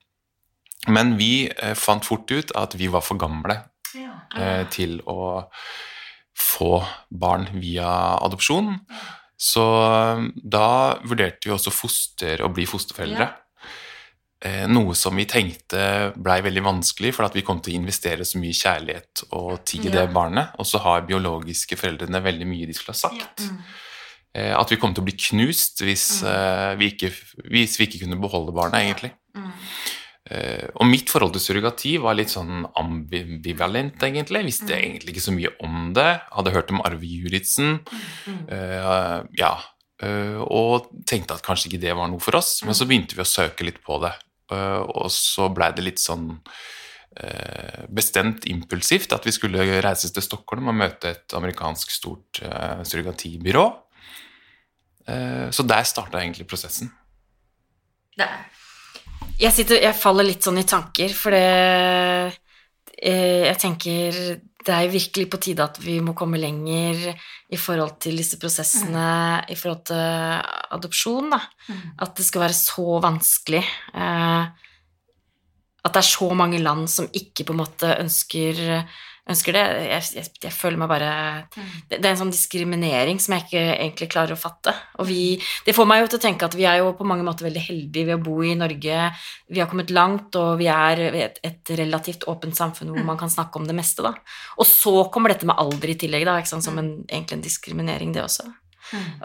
Men 0.92 1.15
vi 1.20 1.48
eh, 1.48 1.74
fant 1.75 2.06
fort 2.06 2.30
ut 2.32 2.51
at 2.56 2.75
vi 2.77 2.92
var 2.92 3.04
for 3.06 3.20
gamle 3.20 3.62
eh, 3.96 4.63
til 4.72 5.00
å 5.08 5.46
få 6.38 6.84
barn 7.10 7.48
via 7.62 7.88
adopsjon. 8.20 8.75
Så 9.38 9.63
eh, 9.86 10.27
da 10.44 10.68
vurderte 11.04 11.50
vi 11.50 11.56
også 11.56 11.74
foster 11.74 12.44
å 12.46 12.51
bli 12.54 12.68
fosterforeldre. 12.70 13.32
Ja. 13.32 13.42
Noe 14.70 14.94
som 14.94 15.15
vi 15.18 15.24
tenkte 15.25 16.12
blei 16.22 16.36
veldig 16.46 16.62
vanskelig, 16.62 17.15
for 17.15 17.25
at 17.25 17.34
vi 17.34 17.42
kom 17.42 17.58
til 17.63 17.74
å 17.74 17.80
investere 17.80 18.27
så 18.27 18.38
mye 18.38 18.54
kjærlighet 18.54 19.24
og 19.34 19.63
tid 19.65 19.88
i 19.88 19.89
Ja. 19.89 19.94
det 19.96 20.13
barnet, 20.13 20.51
og 20.60 20.68
så 20.70 20.77
har 20.84 21.08
biologiske 21.08 21.74
foreldrene 21.80 22.22
veldig 22.22 22.46
mye 22.46 22.68
de 22.68 22.75
skulle 22.75 22.94
ha 22.94 23.00
sagt. 23.08 23.42
Eh, 24.36 24.51
At 24.54 24.70
vi 24.70 24.77
kom 24.77 24.94
til 24.94 25.01
å 25.01 25.08
bli 25.08 25.15
knust 25.18 25.82
hvis, 25.82 26.22
mm. 26.22 26.77
vi, 26.77 26.92
ikke, 26.94 27.10
hvis 27.50 27.80
vi 27.80 27.88
ikke 27.88 28.04
kunne 28.04 28.20
beholde 28.22 28.54
barnet, 28.54 28.84
egentlig. 28.84 29.13
Eh, 29.34 29.50
og 30.25 30.88
mitt 30.89 31.12
forhold 31.13 31.36
til 31.36 31.44
surrogati 31.44 31.91
var 32.01 32.15
litt 32.17 32.32
sånn 32.34 32.63
ambivalent, 32.82 34.01
egentlig. 34.01 34.39
Jeg 34.41 34.48
visste 34.48 34.74
egentlig 34.74 35.13
ikke 35.13 35.25
så 35.27 35.34
mye 35.36 35.51
om 35.62 35.91
det. 35.94 36.08
Hadde 36.34 36.53
hørt 36.55 36.72
om 36.74 36.82
Arve 36.82 37.05
Juritzen. 37.05 37.75
Uh, 38.50 39.22
ja. 39.38 39.51
Uh, 40.01 40.41
og 40.50 40.89
tenkte 41.05 41.38
at 41.38 41.46
kanskje 41.46 41.70
ikke 41.70 41.84
det 41.86 41.94
var 42.00 42.10
noe 42.10 42.24
for 42.25 42.39
oss. 42.41 42.55
Men 42.65 42.74
så 42.74 42.89
begynte 42.89 43.13
vi 43.13 43.22
å 43.22 43.29
søke 43.29 43.67
litt 43.70 43.77
på 43.86 44.00
det. 44.01 44.15
Uh, 44.50 44.82
og 44.82 45.13
så 45.13 45.46
blei 45.53 45.70
det 45.77 45.86
litt 45.86 46.01
sånn 46.01 46.32
eh, 47.15 47.86
bestemt 47.89 48.46
impulsivt 48.50 49.13
at 49.15 49.25
vi 49.27 49.34
skulle 49.36 49.65
reises 49.84 50.13
til 50.15 50.25
Stockholm 50.25 50.72
og 50.72 50.79
møte 50.82 51.13
et 51.13 51.38
amerikansk 51.38 51.94
stort 51.94 52.41
eh, 52.44 52.84
surrogatibyrå. 52.88 53.65
Eh, 55.08 55.48
så 55.55 55.67
der 55.67 55.88
starta 55.88 56.22
egentlig 56.22 56.48
prosessen. 56.50 56.91
Jeg, 59.39 59.51
sitter, 59.51 59.82
jeg 59.84 60.00
faller 60.00 60.27
litt 60.27 60.46
sånn 60.46 60.62
i 60.62 60.68
tanker, 60.68 61.12
for 61.15 61.36
det 61.36 61.46
eh, 62.96 63.48
Jeg 63.50 63.58
tenker 63.62 64.20
det 64.65 64.74
er 64.74 64.89
virkelig 64.89 65.27
på 65.30 65.38
tide 65.46 65.62
at 65.62 65.75
vi 65.77 66.00
må 66.01 66.15
komme 66.18 66.39
lenger 66.42 67.12
i 67.54 67.58
forhold 67.60 68.00
til 68.01 68.18
disse 68.18 68.39
prosessene 68.42 69.44
i 69.54 69.58
forhold 69.60 69.84
til 69.92 70.00
adopsjon. 70.74 71.36
Da. 71.36 71.42
At 72.01 72.15
det 72.18 72.25
skal 72.25 72.48
være 72.48 72.58
så 72.58 72.96
vanskelig. 73.04 73.62
Eh, 73.94 74.72
at 75.86 75.94
det 75.94 76.01
er 76.01 76.08
så 76.08 76.32
mange 76.34 76.63
land 76.63 76.89
som 76.89 77.06
ikke 77.13 77.46
på 77.46 77.54
en 77.54 77.62
måte 77.62 77.92
ønsker, 78.01 78.63
ønsker 79.29 79.55
det. 79.58 79.63
Jeg, 79.89 80.03
jeg, 80.20 80.32
jeg 80.46 80.53
føler 80.53 80.79
meg 80.82 80.89
bare 80.91 81.12
det, 81.51 81.98
det 81.98 82.03
er 82.03 82.12
en 82.12 82.20
sånn 82.20 82.34
diskriminering 82.34 83.20
som 83.22 83.36
jeg 83.36 83.46
ikke 83.46 83.63
egentlig 83.74 84.10
klarer 84.13 84.36
å 84.36 84.39
fatte. 84.39 84.74
Og 85.01 85.10
vi, 85.10 85.38
det 85.65 85.75
får 85.77 85.89
meg 85.89 86.03
jo 86.03 86.10
til 86.12 86.20
å 86.20 86.25
tenke 86.27 86.50
at 86.50 86.58
vi 86.58 86.67
er 86.70 86.82
jo 86.82 86.91
på 86.98 87.08
mange 87.08 87.25
måter 87.25 87.48
veldig 87.48 87.63
heldige 87.65 88.10
ved 88.10 88.20
å 88.20 88.25
bo 88.25 88.38
i 88.46 88.55
Norge. 88.60 89.00
Vi 89.51 89.62
har 89.62 89.70
kommet 89.72 89.94
langt, 89.96 90.38
og 90.39 90.60
vi 90.62 90.70
er 90.72 91.05
et, 91.10 91.39
et 91.46 91.74
relativt 91.79 92.27
åpent 92.32 92.58
samfunn 92.58 92.94
hvor 92.94 93.08
man 93.08 93.20
kan 93.22 93.32
snakke 93.32 93.62
om 93.62 93.65
det 93.70 93.77
meste, 93.77 94.05
da. 94.05 94.13
Og 94.60 94.70
så 94.70 95.08
kommer 95.13 95.34
dette 95.34 95.50
med 95.50 95.58
alder 95.62 95.96
i 95.96 95.98
tillegg, 96.05 96.27
da, 96.27 96.38
som 96.46 96.77
en, 96.82 96.94
egentlig 97.10 97.39
en 97.39 97.48
diskriminering, 97.48 98.13
det 98.15 98.25
også. 98.25 98.46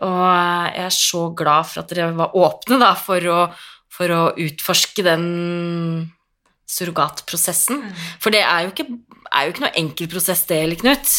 Og 0.00 0.22
jeg 0.24 0.86
er 0.86 0.94
så 0.96 1.26
glad 1.36 1.68
for 1.68 1.82
at 1.82 1.92
dere 1.92 2.14
var 2.16 2.36
åpne 2.38 2.80
da, 2.80 2.94
for 2.96 3.28
å, 3.28 3.42
for 3.92 4.14
å 4.14 4.22
utforske 4.40 5.04
den 5.04 5.26
surrogatprosessen. 6.70 7.82
For 8.22 8.34
det 8.34 8.44
er 8.46 8.64
jo 8.66 8.72
ikke, 8.74 8.88
er 9.30 9.46
jo 9.46 9.54
ikke 9.54 9.66
noe 9.66 9.76
enkel 9.82 10.10
prosess, 10.12 10.46
det, 10.48 10.62
eller 10.64 10.80
Knut? 10.80 11.18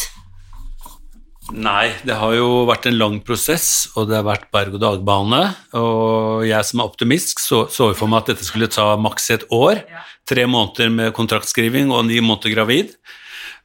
Nei, 1.52 1.92
det 2.08 2.16
har 2.16 2.36
jo 2.38 2.64
vært 2.70 2.86
en 2.88 2.96
lang 2.96 3.18
prosess, 3.28 3.90
og 4.00 4.08
det 4.08 4.20
har 4.20 4.28
vært 4.28 4.46
berg-og-dal-bane. 4.56 5.42
Og 5.76 6.46
jeg 6.48 6.68
som 6.68 6.80
er 6.80 6.92
optimist, 6.92 7.42
så, 7.44 7.66
så 7.68 7.90
for 7.98 8.12
meg 8.12 8.22
at 8.22 8.32
dette 8.32 8.48
skulle 8.48 8.70
ta 8.72 8.94
maks 9.00 9.32
et 9.36 9.48
år. 9.52 9.82
Tre 10.30 10.46
måneder 10.48 10.94
med 10.94 11.16
kontraktskriving 11.18 11.92
og 11.92 12.06
ni 12.08 12.22
måneder 12.24 12.56
gravid. 12.56 12.94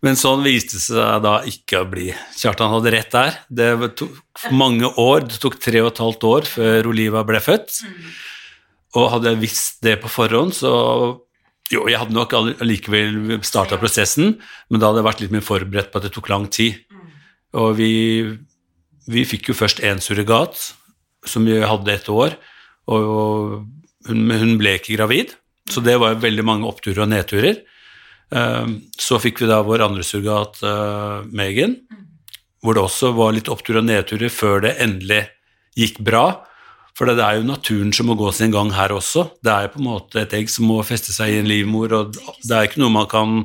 Men 0.04 0.18
sånn 0.18 0.42
viste 0.44 0.76
det 0.76 0.84
seg 0.84 1.22
da 1.24 1.36
ikke 1.48 1.84
å 1.84 1.90
bli. 1.90 2.08
Kjartan 2.36 2.72
hadde 2.74 2.92
rett 2.92 3.14
der. 3.14 3.38
Det 3.48 3.70
tok 4.00 4.48
mange 4.52 4.90
år, 5.00 5.28
det 5.30 5.38
tok 5.42 5.60
tre 5.62 5.84
og 5.84 5.92
et 5.92 6.02
halvt 6.02 6.26
år 6.28 6.48
før 6.56 6.90
Oliva 6.90 7.22
ble 7.28 7.40
født. 7.44 7.78
Og 8.96 9.10
hadde 9.12 9.32
jeg 9.32 9.42
visst 9.44 9.80
det 9.84 9.98
på 10.02 10.10
forhånd, 10.10 10.56
så 10.56 10.72
jo, 11.72 11.86
jeg 11.90 11.98
hadde 11.98 12.14
nok 12.14 12.34
allikevel 12.36 13.38
starta 13.46 13.78
prosessen, 13.80 14.36
men 14.70 14.80
da 14.80 14.90
hadde 14.90 15.02
jeg 15.02 15.08
vært 15.08 15.22
litt 15.24 15.34
mer 15.34 15.46
forberedt 15.46 15.92
på 15.92 16.00
at 16.00 16.06
det 16.06 16.12
tok 16.14 16.30
lang 16.32 16.46
tid. 16.52 16.78
Og 17.56 17.76
vi, 17.78 17.92
vi 19.10 19.24
fikk 19.28 19.50
jo 19.50 19.58
først 19.58 19.82
én 19.86 20.02
surrogat, 20.02 20.58
som 21.26 21.46
vi 21.48 21.58
hadde 21.58 21.94
et 21.94 22.10
år, 22.12 22.36
og 22.92 23.64
hun, 24.06 24.30
hun 24.30 24.54
ble 24.60 24.76
ikke 24.78 24.94
gravid, 24.98 25.34
så 25.70 25.82
det 25.82 25.96
var 25.98 26.20
veldig 26.22 26.44
mange 26.46 26.68
oppturer 26.68 27.02
og 27.06 27.10
nedturer. 27.10 27.62
Um, 28.30 28.80
Så 28.98 29.18
fikk 29.22 29.42
vi 29.42 29.50
da 29.50 29.60
vår 29.66 29.84
andre 29.86 30.04
surrogat, 30.06 30.60
uh, 30.66 31.26
Megan, 31.26 31.76
hvor 32.62 32.74
det 32.74 32.82
også 32.82 33.12
var 33.14 33.34
litt 33.34 33.50
oppturer 33.50 33.82
og 33.82 33.88
nedturer 33.88 34.32
før 34.32 34.62
det 34.64 34.76
endelig 34.82 35.24
gikk 35.78 36.00
bra. 36.06 36.46
For 36.96 37.08
det 37.10 37.20
er 37.20 37.38
jo 37.38 37.48
naturen 37.50 37.92
som 37.92 38.08
må 38.08 38.16
gå 38.16 38.30
sin 38.32 38.54
gang 38.54 38.70
her 38.72 38.94
også. 38.96 39.26
Det 39.44 39.52
er 39.52 39.68
på 39.72 39.82
en 39.82 39.88
måte 39.90 40.22
et 40.22 40.32
egg 40.38 40.48
som 40.48 40.64
må 40.70 40.78
feste 40.86 41.12
seg 41.12 41.34
i 41.34 41.38
en 41.42 41.48
livmor, 41.50 41.92
og 41.92 42.16
det 42.16 42.56
er 42.56 42.68
ikke 42.68 42.80
noe 42.80 42.94
man 42.94 43.08
kan 43.10 43.42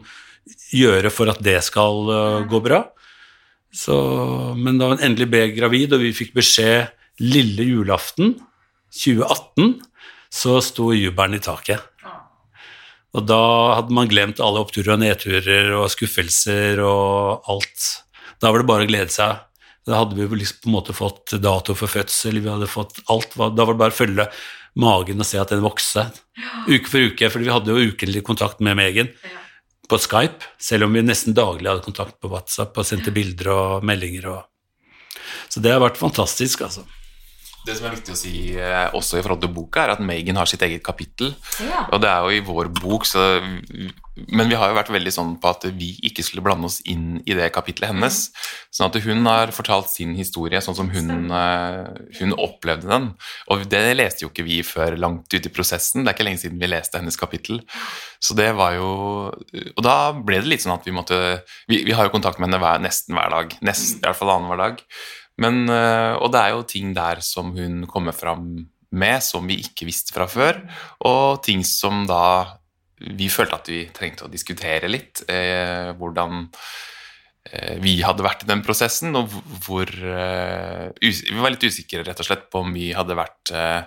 gjøre 0.71 1.11
for 1.11 1.31
at 1.31 1.41
det 1.43 1.57
skal 1.67 2.07
uh, 2.07 2.47
gå 2.47 2.61
bra. 2.63 2.85
Så, 3.75 3.95
men 4.55 4.79
da 4.79 4.93
hun 4.93 5.03
endelig 5.03 5.27
ble 5.31 5.43
gravid, 5.55 5.91
og 5.95 6.03
vi 6.03 6.15
fikk 6.15 6.33
beskjed 6.37 6.91
lille 7.23 7.67
julaften 7.67 8.37
2018, 8.95 9.75
så 10.31 10.59
sto 10.63 10.91
jubelen 10.95 11.35
i 11.35 11.43
taket. 11.43 11.83
Og 13.11 13.27
da 13.27 13.43
hadde 13.75 13.95
man 13.95 14.07
glemt 14.07 14.39
alle 14.39 14.63
oppturer 14.63 14.95
og 14.95 15.01
nedturer 15.03 15.73
og 15.75 15.89
skuffelser 15.91 16.79
og 16.87 17.49
alt. 17.51 17.87
Da 18.39 18.51
var 18.51 18.63
det 18.63 18.69
bare 18.69 18.87
å 18.87 18.91
glede 18.91 19.11
seg. 19.11 19.43
Da 19.87 19.97
hadde 20.01 20.17
vi 20.17 20.27
liksom 20.41 20.61
på 20.61 20.69
en 20.69 20.75
måte 20.75 20.93
fått 20.93 21.33
dato 21.41 21.73
for 21.77 21.89
fødsel, 21.89 22.39
vi 22.43 22.51
hadde 22.51 22.69
fått 22.69 22.99
alt. 23.09 23.33
Da 23.33 23.65
var 23.65 23.73
det 23.73 23.81
bare 23.81 23.95
å 23.95 23.97
følge 23.97 24.27
magen 24.81 25.23
og 25.23 25.27
se 25.27 25.39
at 25.41 25.51
den 25.51 25.63
vokste. 25.65 26.05
Uke 26.69 26.87
for 26.87 27.09
uke, 27.09 27.29
for 27.33 27.41
vi 27.41 27.51
hadde 27.51 27.73
jo 27.73 27.91
ukentlig 27.91 28.23
kontakt 28.27 28.61
med 28.63 28.77
Megan 28.79 29.09
på 29.91 29.99
Skype, 29.99 30.45
selv 30.61 30.87
om 30.87 30.93
vi 30.95 31.03
nesten 31.03 31.35
daglig 31.35 31.67
hadde 31.67 31.83
kontakt 31.83 32.15
på 32.21 32.29
WhatsApp 32.31 32.77
og 32.77 32.87
sendte 32.87 33.11
bilder 33.11 33.51
og 33.51 33.87
meldinger. 33.87 34.29
Og... 34.31 35.25
Så 35.51 35.63
det 35.63 35.73
har 35.73 35.83
vært 35.83 35.99
fantastisk, 35.99 36.63
altså. 36.67 36.85
Det 37.61 37.75
som 37.77 37.85
er 37.85 37.93
viktig 37.93 38.13
å 38.15 38.17
si 38.17 38.35
eh, 38.57 38.87
også 38.97 39.19
i 39.19 39.21
forhold 39.21 39.43
til 39.43 39.51
boka, 39.53 39.83
er 39.83 39.93
at 39.93 40.01
Megan 40.01 40.39
har 40.39 40.49
sitt 40.49 40.63
eget 40.65 40.81
kapittel. 40.85 41.35
Ja. 41.61 41.83
Og 41.93 42.01
det 42.01 42.09
er 42.09 42.25
jo 42.25 42.33
i 42.33 42.41
vår 42.47 42.71
bok, 42.79 43.05
så, 43.05 43.37
men 44.33 44.49
vi 44.49 44.57
har 44.57 44.71
jo 44.71 44.77
vært 44.79 44.89
veldig 44.93 45.13
sånn 45.13 45.35
på 45.41 45.51
at 45.53 45.67
vi 45.77 45.91
ikke 46.09 46.25
skulle 46.25 46.41
blande 46.45 46.65
oss 46.71 46.79
inn 46.89 47.19
i 47.21 47.37
det 47.37 47.51
kapitlet 47.53 47.91
hennes. 47.91 48.17
Sånn 48.73 48.89
at 48.89 48.97
hun 49.05 49.29
har 49.29 49.53
fortalt 49.53 49.91
sin 49.93 50.15
historie 50.17 50.61
sånn 50.65 50.79
som 50.79 50.89
hun, 50.89 51.29
eh, 51.37 52.01
hun 52.17 52.33
opplevde 52.33 52.89
den. 52.89 53.11
Og 53.53 53.67
det 53.69 53.83
leste 53.93 54.25
jo 54.25 54.31
ikke 54.33 54.47
vi 54.49 54.63
før 54.65 54.97
langt 54.97 55.29
ute 55.29 55.45
i 55.45 55.53
prosessen. 55.53 56.01
Det 56.01 56.15
er 56.15 56.17
ikke 56.17 56.29
lenge 56.31 56.41
siden 56.41 56.61
vi 56.61 56.71
leste 56.71 56.97
hennes 56.97 57.19
kapittel. 57.19 57.61
Så 58.21 58.37
det 58.37 58.51
var 58.57 58.75
jo 58.77 58.89
Og 58.91 59.81
da 59.81 60.11
ble 60.13 60.41
det 60.41 60.49
litt 60.49 60.61
sånn 60.61 60.75
at 60.75 60.85
vi 60.85 60.93
måtte 60.93 61.17
Vi, 61.69 61.79
vi 61.87 61.95
har 61.95 62.05
jo 62.05 62.13
kontakt 62.13 62.37
med 62.37 62.49
henne 62.49 62.59
hver, 62.61 62.81
nesten 62.83 63.17
hver 63.17 63.33
dag. 63.33 63.55
Nest, 63.65 63.99
I 63.99 64.05
hvert 64.05 64.17
fall 64.19 64.33
annenhver 64.35 64.61
dag. 64.61 64.85
Men, 65.41 65.65
øh, 65.69 66.15
og 66.21 66.31
det 66.33 66.41
er 66.41 66.55
jo 66.55 66.67
ting 66.69 66.93
der 66.97 67.21
som 67.25 67.51
hun 67.55 67.85
kommer 67.89 68.15
fram 68.15 68.53
med 68.91 69.23
som 69.23 69.47
vi 69.47 69.61
ikke 69.63 69.87
visste 69.87 70.13
fra 70.15 70.27
før, 70.27 70.59
og 71.07 71.41
ting 71.45 71.63
som 71.67 72.03
da 72.09 72.59
vi 73.01 73.29
følte 73.31 73.57
at 73.57 73.69
vi 73.71 73.81
trengte 73.93 74.27
å 74.27 74.31
diskutere 74.31 74.89
litt. 74.91 75.23
Eh, 75.31 75.89
hvordan 75.97 76.43
eh, 77.49 77.77
vi 77.81 77.97
hadde 78.05 78.25
vært 78.25 78.45
i 78.45 78.49
den 78.51 78.61
prosessen, 78.65 79.15
og 79.17 79.31
hvor 79.65 79.89
eh, 79.89 80.91
Vi 81.01 81.39
var 81.39 81.55
litt 81.55 81.65
usikre 81.65 82.03
rett 82.05 82.21
og 82.21 82.27
slett 82.27 82.49
på 82.51 82.61
om 82.61 82.73
vi 82.75 82.91
hadde 82.93 83.17
vært 83.17 83.53
eh, 83.55 83.81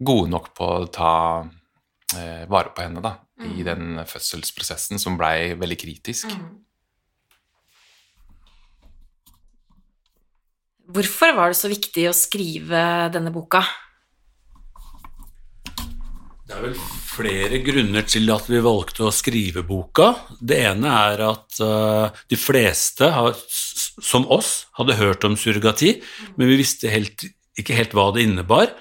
gode 0.00 0.32
nok 0.32 0.50
på 0.56 0.70
å 0.80 0.88
ta 0.90 1.14
eh, 2.16 2.48
vare 2.50 2.74
på 2.74 2.86
henne 2.86 3.04
da, 3.04 3.14
i 3.46 3.62
den 3.66 4.02
fødselsprosessen 4.08 4.98
som 4.98 5.20
blei 5.20 5.52
veldig 5.60 5.78
kritisk. 5.78 6.32
Hvorfor 10.90 11.34
var 11.36 11.52
det 11.52 11.58
så 11.60 11.70
viktig 11.70 12.08
å 12.10 12.16
skrive 12.16 12.82
denne 13.14 13.30
boka? 13.34 13.62
Det 16.50 16.56
er 16.56 16.64
vel 16.64 16.78
flere 17.06 17.60
grunner 17.62 18.06
til 18.10 18.30
at 18.34 18.48
vi 18.50 18.62
valgte 18.64 19.04
å 19.06 19.12
skrive 19.14 19.62
boka. 19.66 20.08
Det 20.40 20.58
ene 20.72 20.90
er 20.90 21.22
at 21.28 21.60
uh, 21.62 22.10
de 22.30 22.38
fleste, 22.38 23.06
som 23.46 24.26
oss, 24.34 24.64
hadde 24.80 24.98
hørt 24.98 25.26
om 25.28 25.36
surrogati, 25.38 25.94
men 26.34 26.50
vi 26.50 26.58
visste 26.58 26.90
helt, 26.90 27.22
ikke 27.60 27.76
helt 27.78 27.94
hva 27.94 28.08
det 28.16 28.26
innebar. 28.26 28.74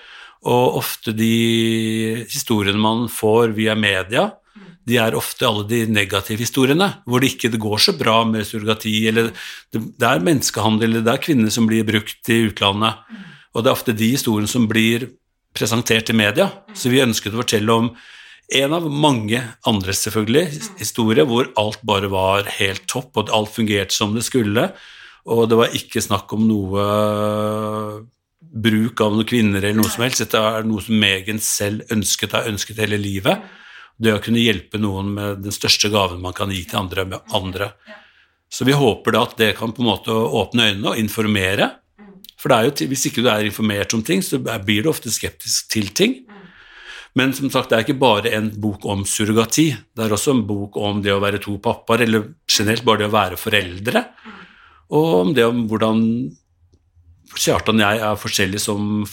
Og 0.49 0.79
ofte 0.79 1.13
de 1.13 2.25
historiene 2.31 2.81
man 2.81 3.05
får 3.11 3.53
via 3.59 3.75
media, 3.77 4.31
de 4.87 4.97
er 4.97 5.17
ofte 5.17 5.45
alle 5.47 5.65
de 5.69 5.83
negative 5.91 6.41
historiene, 6.41 6.87
hvor 7.05 7.21
det 7.21 7.33
ikke 7.33 7.59
går 7.61 7.81
så 7.83 7.93
bra 7.97 8.21
med 8.25 8.47
surrogati, 8.47 8.95
eller 9.11 9.31
det, 9.73 9.81
er 10.05 10.23
menneskehandel, 10.25 10.89
eller 10.89 11.05
det 11.05 11.13
er 11.13 11.25
kvinner 11.25 11.53
som 11.53 11.67
blir 11.69 11.87
brukt 11.87 12.31
i 12.31 12.39
utlandet. 12.47 13.01
Og 13.53 13.63
det 13.63 13.69
er 13.69 13.77
ofte 13.77 13.97
de 13.97 14.13
historiene 14.15 14.49
som 14.49 14.67
blir 14.69 15.09
presentert 15.57 16.09
i 16.09 16.17
media. 16.17 16.49
Så 16.73 16.91
vi 16.93 17.03
ønsket 17.03 17.35
å 17.35 17.41
fortelle 17.41 17.75
om 17.75 17.91
en 18.49 18.73
av 18.73 18.87
mange 18.89 19.41
andre 19.69 19.93
selvfølgelig 19.93 20.79
historier 20.79 21.27
hvor 21.29 21.51
alt 21.59 21.83
bare 21.85 22.09
var 22.09 22.49
helt 22.57 22.87
topp, 22.89 23.11
og 23.17 23.33
alt 23.35 23.53
fungerte 23.53 23.93
som 23.93 24.15
det 24.15 24.25
skulle. 24.25 24.71
Og 25.29 25.45
det 25.49 25.59
var 25.59 25.75
ikke 25.77 26.01
snakk 26.01 26.31
om 26.33 26.47
noe 26.49 26.87
bruk 28.39 29.01
av 29.03 29.13
noen 29.13 29.27
kvinner 29.29 29.61
eller 29.61 29.77
noe 29.77 29.91
som 29.91 30.05
helst. 30.05 30.23
Dette 30.23 30.41
er 30.41 30.65
noe 30.65 30.81
som 30.81 30.97
Megan 30.97 31.41
selv 31.43 31.85
ønsket, 31.93 32.33
har 32.33 32.49
ønsket 32.49 32.81
hele 32.81 32.97
livet. 32.97 33.43
Det 33.99 34.13
å 34.15 34.21
kunne 34.23 34.39
hjelpe 34.39 34.79
noen 34.79 35.11
med 35.15 35.41
den 35.43 35.53
største 35.53 35.91
gaven 35.91 36.21
man 36.23 36.35
kan 36.35 36.51
gi 36.53 36.63
til 36.63 36.79
andre. 36.79 37.05
med 37.05 37.19
andre. 37.35 37.73
Så 38.49 38.65
vi 38.65 38.73
håper 38.73 39.13
da 39.13 39.25
at 39.27 39.37
det 39.37 39.57
kan 39.57 39.73
på 39.75 39.83
en 39.83 39.91
måte 39.91 40.11
åpne 40.11 40.71
øynene 40.71 40.93
og 40.93 40.97
informere. 40.97 41.69
For 42.39 42.55
jo, 42.63 42.71
hvis 42.87 43.05
ikke 43.09 43.21
du 43.21 43.29
er 43.29 43.43
informert 43.43 43.93
om 43.93 44.01
ting, 44.01 44.23
så 44.23 44.39
blir 44.39 44.83
du 44.83 44.89
ofte 44.89 45.11
skeptisk 45.11 45.69
til 45.69 45.91
ting. 45.91 46.23
Men 47.19 47.33
som 47.33 47.49
sagt, 47.51 47.69
det 47.69 47.77
er 47.77 47.85
ikke 47.85 47.99
bare 47.99 48.31
en 48.37 48.49
bok 48.61 48.85
om 48.87 49.03
surrogati. 49.05 49.73
Det 49.93 50.05
er 50.05 50.13
også 50.15 50.37
en 50.37 50.45
bok 50.47 50.77
om 50.79 51.01
det 51.03 51.11
å 51.11 51.21
være 51.21 51.41
to 51.43 51.57
pappaer, 51.59 52.05
eller 52.05 52.29
generelt 52.47 52.85
bare 52.87 53.03
det 53.03 53.09
å 53.09 53.15
være 53.17 53.39
foreldre. 53.39 54.03
Og 54.95 55.09
om 55.19 55.33
det 55.35 55.45
om 55.45 55.65
hvordan 55.69 55.99
Kjartan 57.29 57.79
og 57.79 57.85
jeg 57.85 58.01
er 58.03 58.19
forskjellige 58.19 58.63
som 58.63 59.03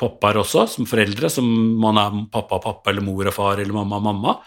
pappaer 0.00 0.40
også, 0.42 0.66
som 0.68 0.88
foreldre. 0.88 1.30
Som 1.32 1.46
man 1.80 2.00
er 2.00 2.16
pappa 2.32 2.58
og 2.58 2.64
pappa, 2.66 2.92
eller 2.92 3.04
mor 3.06 3.28
og 3.30 3.36
far, 3.36 3.60
eller 3.60 3.76
mamma 3.76 4.00
og 4.00 4.08
mamma. 4.10 4.38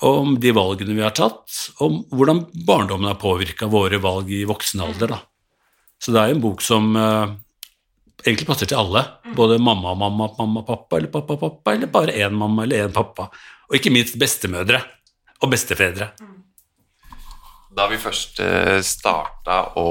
om 0.00 0.38
de 0.40 0.52
valgene 0.56 0.94
vi 0.96 1.02
har 1.04 1.12
tatt, 1.12 1.52
om 1.84 2.00
hvordan 2.08 2.46
barndommen 2.66 3.10
har 3.10 3.20
påvirka 3.20 3.68
våre 3.68 3.98
valg 4.00 4.30
i 4.32 4.46
voksen 4.48 4.80
alder. 4.80 5.12
Da. 5.12 5.18
Så 6.00 6.14
det 6.14 6.22
er 6.22 6.32
en 6.32 6.40
bok 6.40 6.62
som 6.64 6.94
eh, 6.96 7.34
egentlig 8.24 8.48
passer 8.48 8.70
til 8.70 8.80
alle. 8.80 9.04
Både 9.36 9.58
mamma, 9.60 9.92
mamma, 9.94 10.30
mamma, 10.38 10.64
pappa, 10.64 10.96
eller 10.96 11.12
pappa, 11.12 11.36
pappa, 11.36 11.74
eller 11.74 11.92
bare 11.92 12.16
én 12.16 12.32
mamma 12.36 12.64
eller 12.64 12.86
én 12.88 12.96
pappa. 12.96 13.28
Og 13.68 13.76
ikke 13.76 13.92
minst 13.92 14.16
bestemødre 14.20 14.80
og 15.40 15.52
bestefedre. 15.52 16.10
Da 17.70 17.86
vi 17.86 18.00
først 18.02 18.40
starta 18.82 19.60
å 19.78 19.84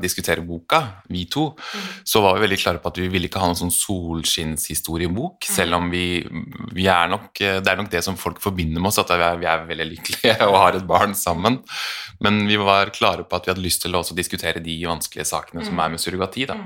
diskutere 0.00 0.40
boka, 0.40 0.80
vi 1.12 1.26
to, 1.28 1.50
så 2.06 2.22
var 2.24 2.36
vi 2.36 2.46
veldig 2.46 2.58
klare 2.62 2.80
på 2.80 2.88
at 2.88 3.00
vi 3.02 3.10
ville 3.12 3.28
ikke 3.28 3.42
ha 3.42 3.50
noen 3.50 3.58
sånn 3.58 3.74
solskinnshistoriebok, 3.74 5.44
selv 5.44 5.76
om 5.76 5.90
vi, 5.92 6.22
vi 6.72 6.86
er 6.88 7.10
nok 7.12 7.36
Det 7.36 7.68
er 7.68 7.76
nok 7.76 7.90
det 7.92 8.02
som 8.06 8.16
folk 8.16 8.40
forbinder 8.40 8.80
med 8.80 8.88
oss, 8.88 9.00
at 9.02 9.12
vi 9.12 9.26
er, 9.28 9.40
vi 9.42 9.50
er 9.52 9.66
veldig 9.68 9.88
lykkelige 9.90 10.36
og 10.48 10.58
har 10.62 10.78
et 10.78 10.88
barn 10.88 11.12
sammen. 11.18 11.60
Men 12.24 12.40
vi 12.48 12.56
var 12.60 12.92
klare 12.96 13.26
på 13.28 13.36
at 13.36 13.46
vi 13.46 13.52
hadde 13.52 13.64
lyst 13.64 13.84
til 13.84 13.94
å 13.94 14.00
også 14.00 14.16
diskutere 14.16 14.62
de 14.64 14.76
vanskelige 14.88 15.28
sakene 15.28 15.64
som 15.66 15.80
er 15.82 15.92
med 15.92 16.02
surrogati. 16.02 16.46
Da. 16.48 16.56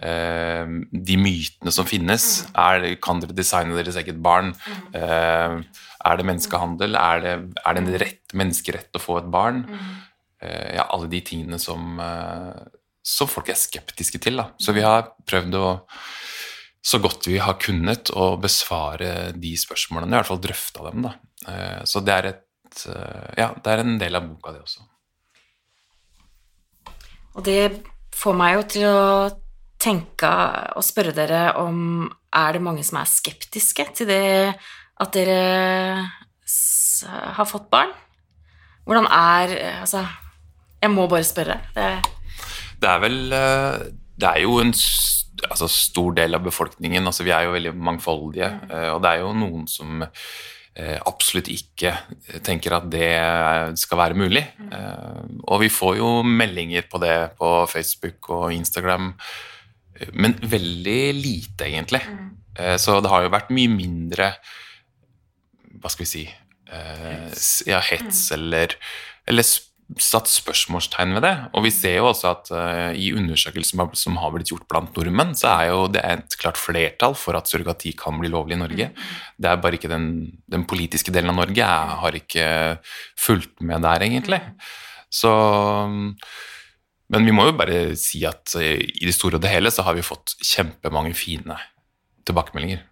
Eh, 0.00 0.76
de 1.10 1.18
mytene 1.20 1.74
som 1.74 1.88
finnes. 1.88 2.46
Er, 2.56 2.88
kan 3.02 3.20
dere 3.20 3.36
designe 3.36 3.76
deres 3.76 4.00
eget 4.00 4.20
barn? 4.24 4.54
Eh, 4.96 5.60
er 6.06 6.18
det 6.18 6.28
menneskehandel? 6.28 6.96
Er 7.00 7.24
det, 7.24 7.36
er 7.60 7.76
det 7.76 7.82
en 7.82 7.94
rett, 8.04 8.36
menneskerett 8.36 8.96
å 8.96 9.02
få 9.02 9.20
et 9.20 9.30
barn? 9.32 9.64
Eh, 10.46 10.76
ja, 10.76 10.86
alle 10.92 11.08
de 11.10 11.20
tingene 11.24 11.58
som, 11.58 11.98
eh, 12.00 12.62
som 13.02 13.30
folk 13.30 13.50
er 13.50 13.58
skeptiske 13.58 14.20
til. 14.22 14.38
Da. 14.40 14.50
Så 14.58 14.74
vi 14.76 14.84
har 14.86 15.10
prøvd 15.26 15.58
å, 15.58 15.68
så 16.86 17.00
godt 17.02 17.28
vi 17.30 17.38
har 17.42 17.58
kunnet, 17.62 18.12
å 18.14 18.36
besvare 18.40 19.32
de 19.34 19.54
spørsmålene, 19.58 20.12
i 20.14 20.20
hvert 20.20 20.30
fall 20.30 20.42
drøfta 20.42 20.90
dem. 20.90 21.08
Da. 21.08 21.14
Eh, 21.48 21.80
Så 21.84 22.04
det 22.04 22.14
er, 22.14 22.30
et, 22.34 22.84
ja, 23.38 23.52
det 23.54 23.72
er 23.72 23.82
en 23.82 23.98
del 23.98 24.18
av 24.18 24.28
boka, 24.28 24.52
det 24.52 24.62
også. 24.62 24.86
Og 27.36 27.44
det 27.44 27.82
får 28.16 28.34
meg 28.36 28.54
jo 28.56 28.62
til 28.72 28.86
å 28.88 29.30
tenke 29.78 30.28
og 30.76 30.84
spørre 30.84 31.12
dere 31.12 31.50
om 31.60 32.08
er 32.32 32.56
det 32.56 32.62
mange 32.64 32.84
som 32.84 32.96
er 32.98 33.10
skeptiske 33.10 33.84
til 33.94 34.08
det 34.08 34.56
at 34.96 35.12
dere 35.12 36.00
har 37.36 37.48
fått 37.48 37.68
barn? 37.68 37.92
Hvordan 38.86 39.08
er 39.10 39.82
Altså, 39.82 40.06
jeg 40.86 40.94
må 40.94 41.06
bare 41.10 41.26
spørre. 41.26 41.58
Det, 41.76 41.90
Det 42.82 42.90
er 42.90 43.00
vel 43.04 43.18
eh, 43.32 43.86
Det 44.16 44.28
er 44.32 44.42
jo 44.46 44.58
en 44.62 44.72
altså, 45.50 45.68
stor 45.68 46.14
del 46.16 46.34
av 46.38 46.44
befolkningen. 46.46 47.06
Altså, 47.06 47.24
vi 47.26 47.34
er 47.36 47.46
jo 47.46 47.54
veldig 47.56 47.74
mangfoldige, 47.76 48.48
mm. 48.62 48.76
og 48.94 49.02
det 49.04 49.10
er 49.12 49.20
jo 49.24 49.32
noen 49.36 49.66
som 49.68 50.00
eh, 50.06 50.96
absolutt 51.06 51.50
ikke 51.52 51.92
tenker 52.46 52.78
at 52.78 52.88
det 52.92 53.10
skal 53.80 54.00
være 54.00 54.16
mulig. 54.16 54.42
Mm. 54.58 55.42
Og 55.44 55.60
vi 55.64 55.68
får 55.72 55.98
jo 56.00 56.08
meldinger 56.24 56.88
på 56.88 57.00
det 57.04 57.16
på 57.38 57.50
Facebook 57.68 58.30
og 58.32 58.48
Instagram, 58.56 59.12
eh, 60.00 60.08
men 60.16 60.38
veldig 60.40 61.00
lite, 61.20 61.68
egentlig. 61.68 62.00
Mm. 62.08 62.32
Så 62.80 63.00
det 63.04 63.10
har 63.12 63.26
jo 63.26 63.28
vært 63.34 63.50
mye 63.52 63.68
mindre 63.68 64.30
Hva 65.76 65.90
skal 65.92 66.06
vi 66.06 66.08
si 66.08 66.22
eh, 66.72 67.26
Ja, 67.68 67.82
hets 67.84 68.22
eller, 68.32 68.72
eller 69.28 69.44
s- 69.44 69.65
satt 70.02 70.26
spørsmålstegn 70.26 71.14
ved 71.16 71.22
det. 71.22 71.34
Og 71.54 71.62
vi 71.66 71.70
ser 71.74 72.00
jo 72.00 72.08
også 72.10 72.30
at 72.32 72.50
uh, 72.50 72.90
i 72.98 73.12
undersøkelser 73.14 73.78
som 73.98 74.18
har, 74.18 74.32
blitt 74.34 74.50
gjort 74.50 74.66
blant 74.70 74.96
nordmenn, 74.98 75.34
så 75.38 75.52
er 75.52 75.70
jo 75.70 75.84
det 75.92 76.02
et 76.02 76.36
klart 76.40 76.58
flertall 76.58 77.14
for 77.18 77.38
at 77.38 77.46
surrogati 77.50 77.94
kan 77.98 78.18
bli 78.18 78.30
lovlig 78.32 78.58
i 78.58 78.62
Norge. 78.64 78.90
Det 79.38 79.50
er 79.50 79.62
bare 79.62 79.78
ikke 79.78 79.92
den, 79.92 80.08
den 80.50 80.66
politiske 80.68 81.14
delen 81.14 81.30
av 81.32 81.38
Norge 81.38 81.62
jeg 81.62 82.00
har 82.02 82.18
ikke 82.18 82.48
fulgt 83.20 83.62
med 83.62 83.86
der, 83.86 84.06
egentlig. 84.08 84.42
Så 85.12 85.30
Men 87.06 87.22
vi 87.22 87.30
må 87.30 87.46
jo 87.46 87.54
bare 87.54 87.94
si 87.94 88.24
at 88.26 88.56
eh, 88.58 88.82
i 88.82 89.06
det 89.06 89.14
store 89.14 89.38
og 89.38 89.44
det 89.44 89.52
hele 89.52 89.70
så 89.70 89.84
har 89.86 89.94
vi 89.94 90.02
fått 90.02 90.34
kjempemange 90.42 91.14
fine 91.14 91.54
tilbakemeldinger. 92.26 92.82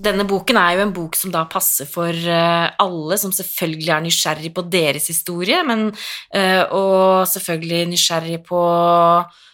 Denne 0.00 0.24
boken 0.28 0.56
er 0.56 0.76
jo 0.76 0.84
en 0.86 0.94
bok 0.96 1.16
som 1.18 1.32
da 1.34 1.42
passer 1.50 1.88
for 1.90 2.08
eh, 2.08 2.66
alle 2.80 3.18
som 3.20 3.32
selvfølgelig 3.34 3.92
er 3.92 4.04
nysgjerrig 4.06 4.52
på 4.56 4.64
deres 4.72 5.08
historie, 5.12 5.58
men 5.68 5.90
eh, 6.32 6.62
og 6.72 7.28
selvfølgelig 7.28 7.90
nysgjerrig 7.90 8.38
på 8.46 8.62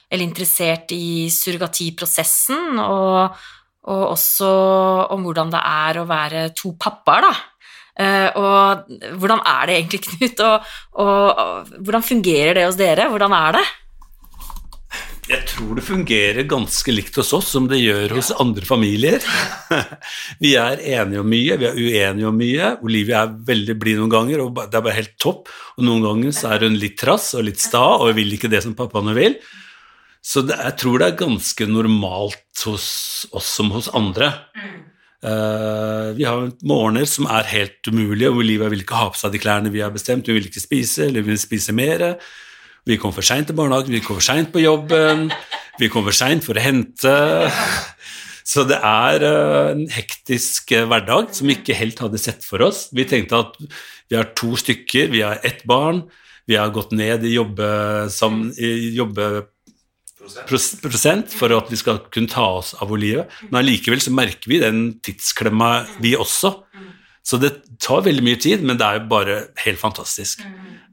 eller 0.08 0.24
interessert 0.24 0.94
i 0.96 1.28
surrogatiprosessen, 1.32 2.78
og, 2.80 3.34
og 3.92 4.04
også 4.14 4.48
om 5.12 5.26
hvordan 5.26 5.52
det 5.52 5.60
er 5.60 6.00
å 6.00 6.06
være 6.08 6.46
to 6.56 6.72
pappaer, 6.80 7.26
da. 7.28 7.34
Eh, 7.98 8.38
og 8.38 9.18
hvordan 9.18 9.42
er 9.42 9.68
det 9.68 9.76
egentlig, 9.80 10.00
Knut, 10.06 10.46
og, 10.46 10.72
og, 11.02 11.42
og 11.42 11.84
hvordan 11.84 12.06
fungerer 12.06 12.56
det 12.56 12.68
hos 12.68 12.78
dere? 12.78 13.10
Hvordan 13.10 13.34
er 13.36 13.58
det? 13.58 13.66
Jeg 15.28 15.44
tror 15.44 15.76
det 15.76 15.84
fungerer 15.84 16.46
ganske 16.48 16.92
likt 16.94 17.18
hos 17.20 17.34
oss 17.36 17.50
som 17.52 17.66
det 17.68 17.82
gjør 17.82 18.14
hos 18.16 18.30
andre 18.40 18.64
familier. 18.64 19.20
vi 20.42 20.54
er 20.56 20.80
enige 20.80 21.20
om 21.20 21.28
mye, 21.28 21.58
vi 21.60 21.68
er 21.68 21.76
uenige 21.76 22.30
om 22.30 22.38
mye. 22.40 22.70
Olivia 22.86 23.26
er 23.26 23.34
veldig 23.50 23.76
blid 23.76 24.00
noen 24.00 24.14
ganger, 24.14 24.40
og 24.46 24.56
det 24.56 24.80
er 24.80 24.86
bare 24.86 24.96
helt 24.96 25.18
topp. 25.20 25.52
Og 25.76 25.84
noen 25.84 26.06
ganger 26.06 26.32
så 26.32 26.54
er 26.54 26.64
hun 26.64 26.80
litt 26.80 26.96
trass 27.02 27.34
og 27.36 27.44
litt 27.44 27.60
sta 27.60 27.84
og 27.98 28.14
vil 28.16 28.32
ikke 28.38 28.48
det 28.48 28.62
som 28.64 28.76
pappaene 28.78 29.12
vil. 29.18 29.36
Så 30.24 30.46
det, 30.48 30.56
jeg 30.64 30.78
tror 30.80 30.98
det 30.98 31.10
er 31.10 31.20
ganske 31.20 31.68
normalt 31.68 32.64
hos 32.64 32.88
oss 33.36 33.52
som 33.60 33.68
hos 33.76 33.92
andre. 33.92 34.32
Uh, 35.18 36.14
vi 36.16 36.24
har 36.24 36.48
morgener 36.64 37.04
som 37.10 37.28
er 37.28 37.52
helt 37.52 37.84
umulige, 37.84 38.32
og 38.32 38.40
Olivia 38.40 38.72
vil 38.72 38.86
ikke 38.86 39.04
ha 39.04 39.12
på 39.12 39.20
seg 39.20 39.36
de 39.36 39.44
klærne 39.44 39.72
vi 39.74 39.84
har 39.84 39.92
bestemt, 39.92 40.24
hun 40.24 40.40
vil 40.40 40.48
ikke 40.48 40.64
spise, 40.64 41.04
eller 41.04 41.20
hun 41.20 41.34
vil 41.34 41.42
spise 41.42 41.76
mer. 41.76 42.14
Vi 42.86 42.96
kom 43.00 43.12
for 43.12 43.26
seint 43.26 43.48
til 43.50 43.56
barnehagen, 43.58 43.92
vi 43.92 44.00
kom 44.04 44.16
for 44.20 44.24
seint 44.24 44.52
på 44.54 44.62
jobben, 44.62 45.28
vi 45.80 45.88
kom 45.92 46.04
for 46.06 46.16
seint 46.16 46.44
for 46.46 46.56
å 46.58 46.62
hente. 46.64 47.14
Så 48.48 48.64
det 48.64 48.78
er 48.80 49.24
eh, 49.28 49.72
en 49.74 49.82
hektisk 49.92 50.72
eh, 50.72 50.86
hverdag 50.88 51.34
som 51.36 51.50
vi 51.50 51.58
ikke 51.58 51.76
helt 51.76 51.98
hadde 52.00 52.20
sett 52.22 52.46
for 52.48 52.62
oss. 52.64 52.86
Vi 52.96 53.04
tenkte 53.04 53.42
at 53.42 53.58
vi 54.08 54.16
har 54.16 54.30
to 54.38 54.54
stykker, 54.56 55.10
vi 55.12 55.20
har 55.26 55.42
ett 55.44 55.60
barn, 55.68 56.06
vi 56.48 56.56
har 56.56 56.72
gått 56.72 56.94
ned 56.96 57.26
i 57.28 57.34
jobbe, 57.34 57.68
sam, 58.08 58.46
i 58.56 58.70
jobbe 58.96 59.26
pros- 60.48 60.78
prosent 60.80 61.34
for 61.36 61.52
at 61.58 61.68
vi 61.68 61.76
skal 61.76 62.00
kunne 62.08 62.32
ta 62.32 62.46
oss 62.62 62.72
av 62.80 62.94
livet. 62.96 63.28
Men 63.50 63.60
allikevel 63.60 64.00
så 64.00 64.14
merker 64.16 64.48
vi 64.48 64.62
den 64.64 64.94
tidsklemma, 65.04 65.82
vi 66.00 66.14
også. 66.16 66.54
Så 67.28 67.36
det 67.42 67.52
tar 67.84 68.06
veldig 68.06 68.24
mye 68.24 68.40
tid, 68.40 68.64
men 68.64 68.80
det 68.80 68.86
er 68.88 69.02
jo 69.02 69.10
bare 69.12 69.36
helt 69.66 69.82
fantastisk. 69.82 70.40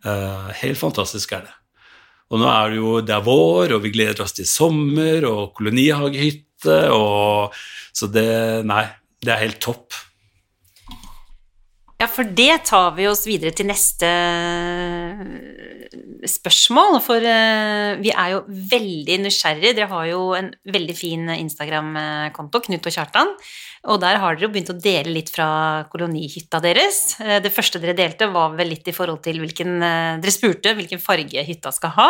Eh, 0.04 0.50
helt 0.60 0.82
fantastisk 0.84 1.32
er 1.40 1.48
det. 1.48 1.56
Og 2.34 2.42
nå 2.42 2.48
er 2.50 2.72
det 2.74 2.80
jo 2.82 2.96
det 3.06 3.14
er 3.16 3.26
vår, 3.26 3.76
og 3.76 3.84
vi 3.84 3.94
gleder 3.94 4.26
oss 4.26 4.34
til 4.38 4.48
sommer 4.50 5.28
og 5.30 5.54
kolonihagehytte, 5.58 6.80
og 6.96 7.54
Så 7.96 8.10
det 8.12 8.66
Nei, 8.68 8.84
det 9.24 9.32
er 9.32 9.44
helt 9.46 9.62
topp. 9.64 9.94
Ja, 11.96 12.10
for 12.12 12.28
det 12.28 12.66
tar 12.68 12.90
vi 12.98 13.06
oss 13.08 13.24
videre 13.24 13.54
til 13.56 13.70
neste 13.70 14.10
spørsmål. 16.28 16.98
For 17.06 17.24
eh, 17.24 17.96
vi 18.02 18.12
er 18.12 18.34
jo 18.34 18.42
veldig 18.74 19.22
nysgjerrige. 19.24 19.78
Dere 19.78 19.88
har 19.94 20.10
jo 20.10 20.26
en 20.36 20.52
veldig 20.76 20.96
fin 20.98 21.32
Instagram-konto, 21.38 22.66
Knut 22.68 22.90
og 22.92 22.98
Kjartan. 22.98 23.32
Og 23.92 24.00
der 24.02 24.18
har 24.22 24.34
dere 24.36 24.48
jo 24.48 24.52
begynt 24.54 24.72
å 24.74 24.78
dele 24.82 25.14
litt 25.14 25.30
fra 25.34 25.48
kolonihytta 25.92 26.62
deres. 26.64 27.20
Eh, 27.22 27.40
Det 27.44 27.54
første 27.54 27.82
dere 27.82 27.98
delte, 27.98 28.32
var 28.34 28.56
vel 28.58 28.72
litt 28.74 28.88
i 28.88 28.96
forhold 28.96 29.22
til 29.26 29.40
hvilken 29.44 29.78
eh, 29.84 30.18
Dere 30.22 30.34
spurte 30.34 30.74
hvilken 30.78 31.02
farge 31.02 31.44
hytta 31.46 31.72
skal 31.76 31.94
ha. 31.98 32.10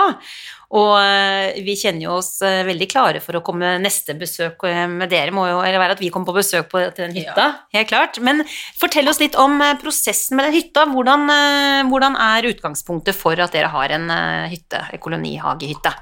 Og 0.75 0.93
eh, 1.01 1.59
vi 1.65 1.75
kjenner 1.79 2.07
jo 2.07 2.15
oss 2.19 2.39
veldig 2.41 2.87
klare 2.91 3.21
for 3.23 3.37
å 3.37 3.43
komme 3.45 3.75
neste 3.83 4.15
besøk 4.17 4.63
med 4.65 5.09
dere. 5.11 5.35
Må 5.35 5.47
jo 5.49 5.59
eller 5.61 5.81
være 5.81 5.97
at 5.97 6.03
vi 6.03 6.09
kommer 6.13 6.31
på 6.31 6.39
besøk 6.39 6.71
på, 6.71 6.81
til 6.95 7.07
den 7.09 7.19
hytta, 7.19 7.51
helt 7.75 7.91
klart. 7.91 8.19
Men 8.23 8.43
fortell 8.79 9.11
oss 9.11 9.21
litt 9.21 9.35
om 9.39 9.59
prosessen 9.81 10.39
med 10.39 10.49
den 10.49 10.59
hytta. 10.61 10.87
Hvordan, 10.89 11.27
hvordan 11.91 12.19
er 12.31 12.51
utgangspunktet 12.53 13.15
for 13.17 13.39
at 13.39 13.55
dere 13.55 13.71
har 13.75 13.95
en 13.99 14.11
hytte, 14.51 14.83
en 14.91 15.03
kolonihagehytte? 15.03 15.93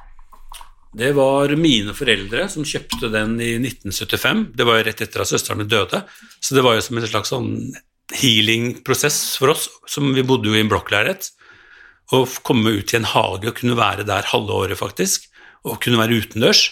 Det 0.94 1.10
var 1.18 1.50
mine 1.58 1.94
foreldre 1.98 2.46
som 2.54 2.66
kjøpte 2.68 3.10
den 3.10 3.40
i 3.42 3.56
1975. 3.58 4.44
Det 4.54 4.66
var 4.68 4.78
jo 4.78 4.86
rett 4.86 5.00
etter 5.02 5.24
at 5.24 5.30
søstrene 5.32 5.66
døde, 5.66 6.04
så 6.38 6.54
det 6.54 6.64
var 6.66 6.78
jo 6.78 6.84
som 6.86 7.00
en 7.00 7.08
slags 7.10 7.32
sånn 7.34 7.50
healing-prosess 8.14 9.18
for 9.42 9.56
oss, 9.56 9.66
som 9.90 10.12
vi 10.14 10.26
bodde 10.28 10.52
jo 10.52 10.58
i 10.58 10.62
en 10.62 10.70
blokkleilighet. 10.70 11.32
Å 12.14 12.22
komme 12.46 12.76
ut 12.78 12.94
i 12.94 13.00
en 13.00 13.10
hage 13.10 13.50
og 13.50 13.58
kunne 13.58 13.80
være 13.80 14.06
der 14.06 14.30
halve 14.30 14.54
året, 14.54 14.78
faktisk, 14.78 15.26
og 15.66 15.80
kunne 15.82 15.98
være 15.98 16.20
utendørs. 16.22 16.68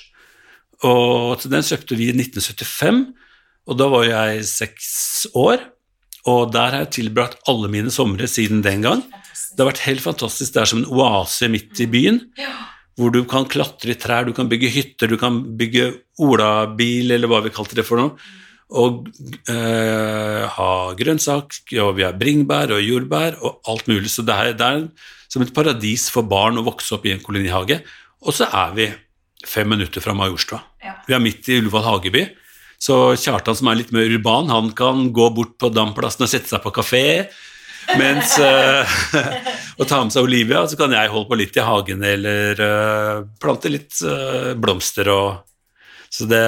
Og 0.85 1.41
den 1.49 1.65
kjøpte 1.65 1.97
vi 1.97 2.11
i 2.11 2.13
1975, 2.13 3.01
og 3.69 3.77
da 3.79 3.87
var 3.89 4.05
jeg 4.05 4.45
seks 4.49 4.91
år. 5.37 5.63
Og 6.29 6.51
der 6.53 6.75
har 6.75 6.83
jeg 6.83 6.93
tilbrakt 6.99 7.41
alle 7.49 7.71
mine 7.73 7.89
somre 7.93 8.27
siden 8.29 8.61
den 8.61 8.85
gang. 8.85 9.01
Det 9.01 9.63
har 9.63 9.71
vært 9.71 9.87
helt 9.87 10.05
fantastisk. 10.05 10.53
Det 10.53 10.61
er 10.61 10.69
som 10.69 10.83
en 10.83 10.91
oase 10.93 11.49
midt 11.49 11.81
i 11.81 11.89
byen 11.89 12.21
hvor 12.99 13.13
du 13.13 13.23
kan 13.29 13.47
klatre 13.49 13.93
i 13.93 13.99
trær, 13.99 14.27
du 14.27 14.35
kan 14.35 14.49
bygge 14.51 14.69
hytter, 14.71 15.11
du 15.11 15.17
kan 15.19 15.39
bygge 15.57 15.87
olabil, 16.21 17.13
eller 17.15 17.31
hva 17.31 17.41
vi 17.45 17.53
kalte 17.53 17.77
det 17.77 17.87
for 17.87 18.01
noe. 18.01 18.15
og 18.71 19.07
eh, 19.51 20.43
ha 20.47 20.73
grønnsak, 20.95 21.57
og 21.83 21.95
vi 21.97 22.05
har 22.07 22.15
bringebær 22.15 22.71
og 22.71 22.83
jordbær 22.83 23.35
og 23.43 23.59
alt 23.67 23.89
mulig. 23.91 24.07
Så 24.07 24.23
det 24.23 24.35
er, 24.35 24.53
det 24.55 24.67
er 24.67 24.85
som 25.27 25.43
et 25.43 25.51
paradis 25.55 26.07
for 26.11 26.23
barn 26.23 26.59
å 26.59 26.63
vokse 26.63 26.95
opp 26.95 27.07
i 27.07 27.11
en 27.11 27.23
kolonihage. 27.23 27.81
Og 28.23 28.35
så 28.35 28.47
er 28.47 28.71
vi 28.77 28.87
fem 29.47 29.67
minutter 29.67 30.03
fra 30.03 30.15
Majorstua. 30.15 30.61
Vi 31.07 31.15
er 31.15 31.23
midt 31.23 31.49
i 31.49 31.59
Ullevål 31.59 31.83
hageby. 31.83 32.25
Så 32.81 33.13
Kjartan, 33.19 33.57
som 33.57 33.69
er 33.69 33.81
litt 33.81 33.91
mer 33.93 34.09
urban, 34.09 34.49
han 34.49 34.71
kan 34.77 35.09
gå 35.13 35.27
bort 35.35 35.57
på 35.61 35.69
Damplassen 35.73 36.25
og 36.25 36.31
sette 36.31 36.49
seg 36.49 36.63
på 36.63 36.73
kafé. 36.73 37.05
Mens, 37.99 38.35
uh, 38.39 38.85
å 39.81 39.87
ta 39.87 40.01
med 40.03 40.13
seg 40.13 40.27
Olivia, 40.27 40.63
så 40.69 40.77
kan 40.79 40.93
jeg 40.95 41.11
holde 41.11 41.29
på 41.31 41.39
litt 41.39 41.57
i 41.57 41.65
hagen 41.65 42.05
eller 42.05 42.61
uh, 42.61 43.23
plante 43.41 43.71
litt 43.71 43.99
uh, 44.05 44.53
blomster. 44.59 45.09
Og, 45.11 45.41
så 46.11 46.29
det, 46.29 46.45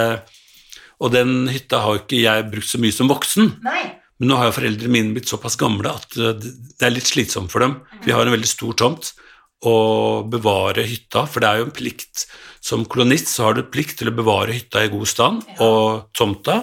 og 1.00 1.14
den 1.16 1.50
hytta 1.52 1.84
har 1.86 2.04
ikke 2.04 2.22
jeg 2.22 2.48
brukt 2.54 2.70
så 2.70 2.82
mye 2.82 2.96
som 2.96 3.12
voksen. 3.12 3.52
Men 3.64 4.30
nå 4.30 4.38
har 4.40 4.52
jo 4.52 4.58
foreldrene 4.60 4.94
mine 4.94 5.18
blitt 5.18 5.32
såpass 5.32 5.58
gamle 5.60 5.92
at 5.92 6.16
det 6.16 6.86
er 6.86 6.94
litt 6.94 7.10
slitsomt 7.10 7.52
for 7.52 7.66
dem. 7.66 7.80
Vi 8.06 8.14
har 8.16 8.24
en 8.24 8.36
veldig 8.36 8.50
stor 8.50 8.78
tomt 8.80 9.16
å 9.64 10.24
bevare 10.28 10.84
hytta, 10.88 11.26
for 11.30 11.44
det 11.44 11.50
er 11.50 11.62
jo 11.62 11.68
en 11.70 11.76
plikt 11.76 12.26
som 12.64 12.86
kolonist 12.88 13.28
så 13.32 13.50
har 13.50 13.58
du 13.58 13.66
plikt 13.68 13.98
til 14.00 14.12
å 14.12 14.16
bevare 14.16 14.56
hytta 14.56 14.86
i 14.86 14.92
god 14.92 15.10
stand 15.10 15.44
og 15.64 16.10
tomta, 16.16 16.62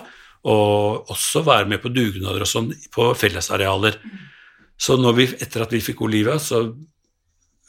og 0.49 1.11
også 1.13 1.43
være 1.45 1.69
med 1.69 1.83
på 1.83 1.93
dugnader 1.93 2.45
og 2.45 2.49
sånn 2.49 2.71
på 2.95 3.11
fellesarealer. 3.21 3.99
Så 4.81 4.97
vi, 5.13 5.27
etter 5.37 5.67
at 5.67 5.75
vi 5.75 5.83
fikk 5.85 6.01
Olivia, 6.07 6.39
så 6.41 6.65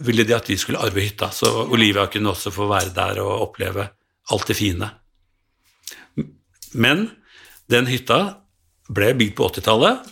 ville 0.01 0.23
de 0.25 0.35
at 0.35 0.47
vi 0.49 0.57
skulle 0.57 0.81
arve 0.81 1.03
hytta, 1.03 1.29
så 1.35 1.67
Olivia 1.67 2.07
kunne 2.09 2.31
også 2.31 2.53
få 2.55 2.69
være 2.69 2.93
der 2.95 3.19
og 3.21 3.49
oppleve 3.49 3.89
alt 4.31 4.47
det 4.47 4.57
fine. 4.57 4.87
Men 6.71 7.09
den 7.71 7.89
hytta 7.91 8.21
ble 8.91 9.11
bygd 9.19 9.35
på 9.37 9.49
80-tallet, 9.51 10.07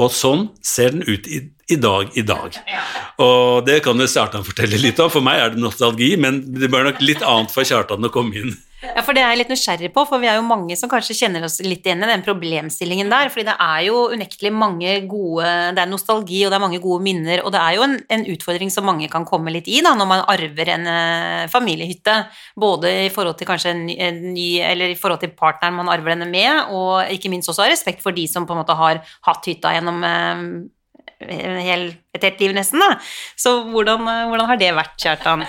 og 0.00 0.12
sånn 0.14 0.46
ser 0.64 0.94
den 0.94 1.04
ut 1.04 1.28
i, 1.28 1.42
i 1.68 1.76
dag 1.76 2.16
i 2.16 2.24
dag. 2.24 2.56
Og 3.20 3.66
det 3.66 3.80
kan 3.84 4.00
jo 4.00 4.08
Kjartan 4.08 4.46
fortelle 4.46 4.80
litt 4.80 5.00
om. 5.02 5.10
For 5.12 5.24
meg 5.24 5.42
er 5.42 5.52
det 5.52 5.60
nostalgi, 5.60 6.14
men 6.20 6.40
det 6.56 6.70
blir 6.72 6.86
nok 6.86 7.02
litt 7.04 7.24
annet 7.26 7.52
for 7.52 7.68
Kjartan 7.68 8.08
å 8.08 8.12
komme 8.12 8.40
inn. 8.40 8.54
Ja, 8.80 9.02
for 9.04 9.12
det 9.12 9.20
er 9.20 9.34
jeg 9.34 9.42
litt 9.42 9.50
nysgjerrig 9.52 9.90
på, 9.92 10.06
for 10.08 10.22
vi 10.22 10.28
er 10.30 10.38
jo 10.38 10.44
mange 10.46 10.76
som 10.78 10.88
kanskje 10.88 11.16
kjenner 11.18 11.44
oss 11.44 11.58
litt 11.60 11.84
igjen 11.84 12.00
i 12.00 12.08
den 12.08 12.22
problemstillingen 12.24 13.10
der. 13.12 13.28
fordi 13.28 13.44
det 13.50 13.56
er 13.60 13.82
jo 13.84 14.06
unektelig 14.14 14.52
mange 14.56 14.94
gode 15.10 15.50
Det 15.76 15.82
er 15.82 15.90
nostalgi, 15.90 16.40
og 16.44 16.50
det 16.50 16.56
er 16.56 16.64
mange 16.64 16.80
gode 16.80 17.04
minner, 17.04 17.42
og 17.44 17.52
det 17.52 17.60
er 17.60 17.76
jo 17.76 17.84
en, 17.84 17.98
en 18.08 18.24
utfordring 18.32 18.72
som 18.72 18.88
mange 18.88 19.08
kan 19.12 19.26
komme 19.28 19.52
litt 19.52 19.68
i 19.68 19.82
da, 19.84 19.92
når 19.98 20.08
man 20.08 20.24
arver 20.32 20.72
en 20.72 20.88
uh, 20.88 21.48
familiehytte. 21.52 22.16
Både 22.56 22.92
i 23.04 23.10
forhold 23.12 23.36
til 23.36 23.50
kanskje 23.50 23.74
en 23.74 23.88
en 23.90 24.20
ny, 24.34 24.60
Eller 24.64 24.94
i 24.94 24.98
forhold 24.98 25.20
til 25.20 25.34
partneren 25.36 25.76
man 25.76 25.88
arver 25.92 26.14
denne 26.14 26.30
med, 26.30 26.72
og 26.72 27.04
ikke 27.12 27.28
minst 27.28 27.48
også 27.52 27.66
av 27.66 27.72
respekt 27.74 28.02
for 28.02 28.16
de 28.16 28.26
som 28.28 28.46
på 28.46 28.54
en 28.54 28.62
måte 28.62 28.76
har 28.76 29.02
hatt 29.28 29.50
hytta 29.50 29.74
gjennom 29.76 30.00
uh, 30.04 30.46
hel, 31.28 31.90
et 32.16 32.24
helt 32.24 32.40
liv, 32.40 32.56
nesten. 32.56 32.80
da. 32.80 32.96
Så 33.36 33.60
hvordan, 33.68 34.08
uh, 34.08 34.30
hvordan 34.32 34.48
har 34.54 34.60
det 34.60 34.72
vært, 34.80 34.96
Kjartan? 35.04 35.44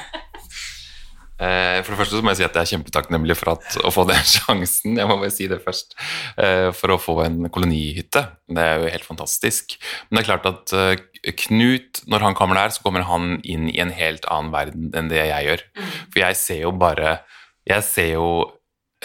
Eh, 1.42 1.80
for 1.82 1.94
det 1.94 2.00
første 2.04 2.20
så 2.20 2.22
må 2.22 2.34
jeg 2.34 2.42
si 2.42 2.46
at 2.46 2.58
jeg 2.58 2.62
er 2.62 2.72
kjempetakknemlig 2.76 3.36
for 3.40 3.56
at, 3.56 3.78
å 3.82 3.92
få 3.94 4.06
den 4.10 4.22
sjansen. 4.36 5.00
Jeg 5.00 5.10
må 5.10 5.18
bare 5.18 5.34
si 5.34 5.50
det 5.50 5.62
først. 5.66 5.98
Eh, 6.38 6.70
for 6.78 6.94
å 6.94 7.00
få 7.02 7.18
en 7.26 7.50
kolonihytte. 7.54 8.26
Det 8.52 8.68
er 8.68 8.84
jo 8.84 8.94
helt 8.94 9.08
fantastisk. 9.08 9.78
Men 10.10 10.20
det 10.20 10.24
er 10.24 10.30
klart 10.30 10.52
at 10.52 10.76
eh, 10.78 11.08
Knut, 11.38 12.00
når 12.10 12.24
han 12.26 12.34
kommer 12.34 12.58
der, 12.58 12.72
så 12.74 12.82
kommer 12.82 13.06
han 13.06 13.36
inn 13.46 13.68
i 13.70 13.78
en 13.84 13.92
helt 13.94 14.24
annen 14.34 14.50
verden 14.56 14.88
enn 14.98 15.12
det 15.12 15.20
jeg 15.20 15.46
gjør. 15.46 15.64
For 16.08 16.22
jeg 16.24 16.40
ser 16.40 16.64
jo 16.64 16.72
bare 16.74 17.20
Jeg 17.70 17.86
ser 17.86 18.08
jo 18.16 18.30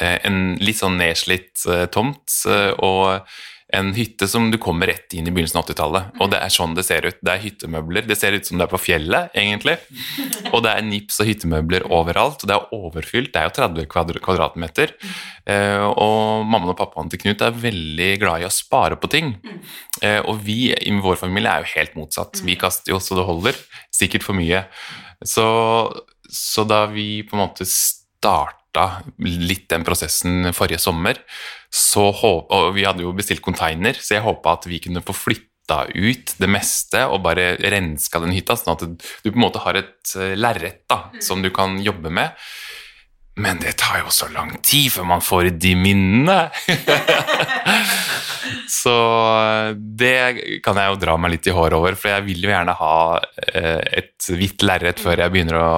en 0.01 0.39
litt 0.57 0.79
sånn 0.81 0.97
nedslitt 0.97 1.61
tomt. 1.93 2.33
og 2.81 3.29
en 3.77 3.93
hytte 3.97 4.29
som 4.31 4.49
du 4.51 4.59
kommer 4.63 4.89
rett 4.91 5.15
inn 5.17 5.29
i 5.29 5.33
begynnelsen 5.35 5.61
av 5.61 5.67
80-tallet. 5.67 6.17
Og 6.23 6.31
det 6.33 6.41
er 6.43 6.53
sånn 6.53 6.75
det 6.77 6.87
ser 6.87 7.07
ut. 7.07 7.19
Det 7.21 7.33
er 7.33 7.43
hyttemøbler. 7.43 8.07
Det 8.09 8.17
ser 8.19 8.37
ut 8.37 8.49
som 8.49 8.59
det 8.59 8.67
er 8.67 8.73
på 8.73 8.81
fjellet, 8.81 9.35
egentlig. 9.37 9.77
Og 10.53 10.63
det 10.65 10.73
er 10.73 10.87
nips 10.87 11.21
og 11.23 11.31
hyttemøbler 11.31 11.87
overalt. 11.93 12.43
Og 12.43 12.51
det 12.51 12.57
er 12.57 12.77
overfylt. 12.77 13.33
Det 13.35 13.43
er 13.43 13.51
jo 13.51 13.55
30 13.59 14.21
kvadratmeter. 14.25 14.95
Eh, 15.47 15.85
og 15.87 16.47
mammaen 16.49 16.73
og 16.73 16.79
pappaen 16.81 17.13
til 17.13 17.23
Knut 17.23 17.45
er 17.45 17.61
veldig 17.67 18.11
glad 18.23 18.45
i 18.45 18.49
å 18.49 18.55
spare 18.55 18.99
på 19.01 19.11
ting. 19.13 19.35
Eh, 20.03 20.21
og 20.25 20.41
vi 20.47 20.73
i 20.73 20.97
vår 21.03 21.21
familie 21.21 21.53
er 21.53 21.65
jo 21.65 21.75
helt 21.77 21.99
motsatt. 21.99 22.43
Vi 22.47 22.59
kaster 22.61 22.95
jo 22.95 23.03
så 23.03 23.19
det 23.19 23.29
holder. 23.29 23.61
Sikkert 23.95 24.27
for 24.27 24.39
mye. 24.39 24.65
Så, 25.25 25.47
så 26.31 26.67
da 26.69 26.85
vi 26.93 27.23
på 27.27 27.37
en 27.37 27.47
måte 27.47 27.69
starta 28.77 29.03
litt 29.19 29.69
den 29.71 29.85
prosessen 29.85 30.53
forrige 30.55 30.81
sommer, 30.83 31.19
så 31.73 32.11
håp, 32.13 32.53
og 32.53 32.75
vi 32.77 32.87
hadde 32.87 33.05
jo 33.05 33.15
bestilt 33.17 33.45
container, 33.45 33.97
så 33.97 34.19
jeg 34.19 34.27
håpa 34.27 34.57
at 34.57 34.69
vi 34.69 34.81
kunne 34.83 35.05
få 35.05 35.17
flytta 35.17 35.87
ut 35.95 36.37
det 36.39 36.51
meste 36.51 37.07
og 37.11 37.25
bare 37.25 37.57
renska 37.59 38.21
den 38.23 38.35
hytta, 38.37 38.57
sånn 38.57 38.77
at 38.77 38.87
du 38.87 39.31
på 39.31 39.35
en 39.35 39.47
måte 39.49 39.65
har 39.65 39.81
et 39.81 40.17
eh, 40.17 40.37
lerret 40.39 40.87
som 41.21 41.43
du 41.43 41.51
kan 41.51 41.81
jobbe 41.83 42.13
med. 42.13 42.37
Men 43.37 43.59
det 43.61 43.75
tar 43.77 44.01
jo 44.01 44.13
så 44.15 44.31
lang 44.33 44.55
tid 44.65 44.89
før 44.95 45.05
man 45.11 45.21
får 45.21 45.51
de 45.61 45.75
minnene! 45.77 46.47
så 48.81 48.95
det 49.77 50.61
kan 50.65 50.81
jeg 50.81 50.95
jo 50.95 51.01
dra 51.03 51.19
meg 51.21 51.35
litt 51.35 51.51
i 51.51 51.53
håret 51.53 51.77
over, 51.77 51.99
for 52.01 52.15
jeg 52.15 52.25
vil 52.31 52.47
jo 52.47 52.55
gjerne 52.55 52.79
ha 52.79 52.95
eh, 53.51 53.83
et 54.01 54.31
hvitt 54.33 54.65
lerret 54.65 55.03
før 55.03 55.21
jeg 55.21 55.35
begynner 55.35 55.61
å 55.61 55.75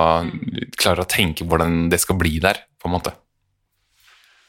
klare 0.78 1.02
å 1.02 1.11
tenke 1.11 1.48
hvordan 1.48 1.88
det 1.90 1.98
skal 2.04 2.20
bli 2.20 2.37
der, 2.44 2.62
på 2.88 2.94
en 2.94 2.98
måte. 2.98 3.18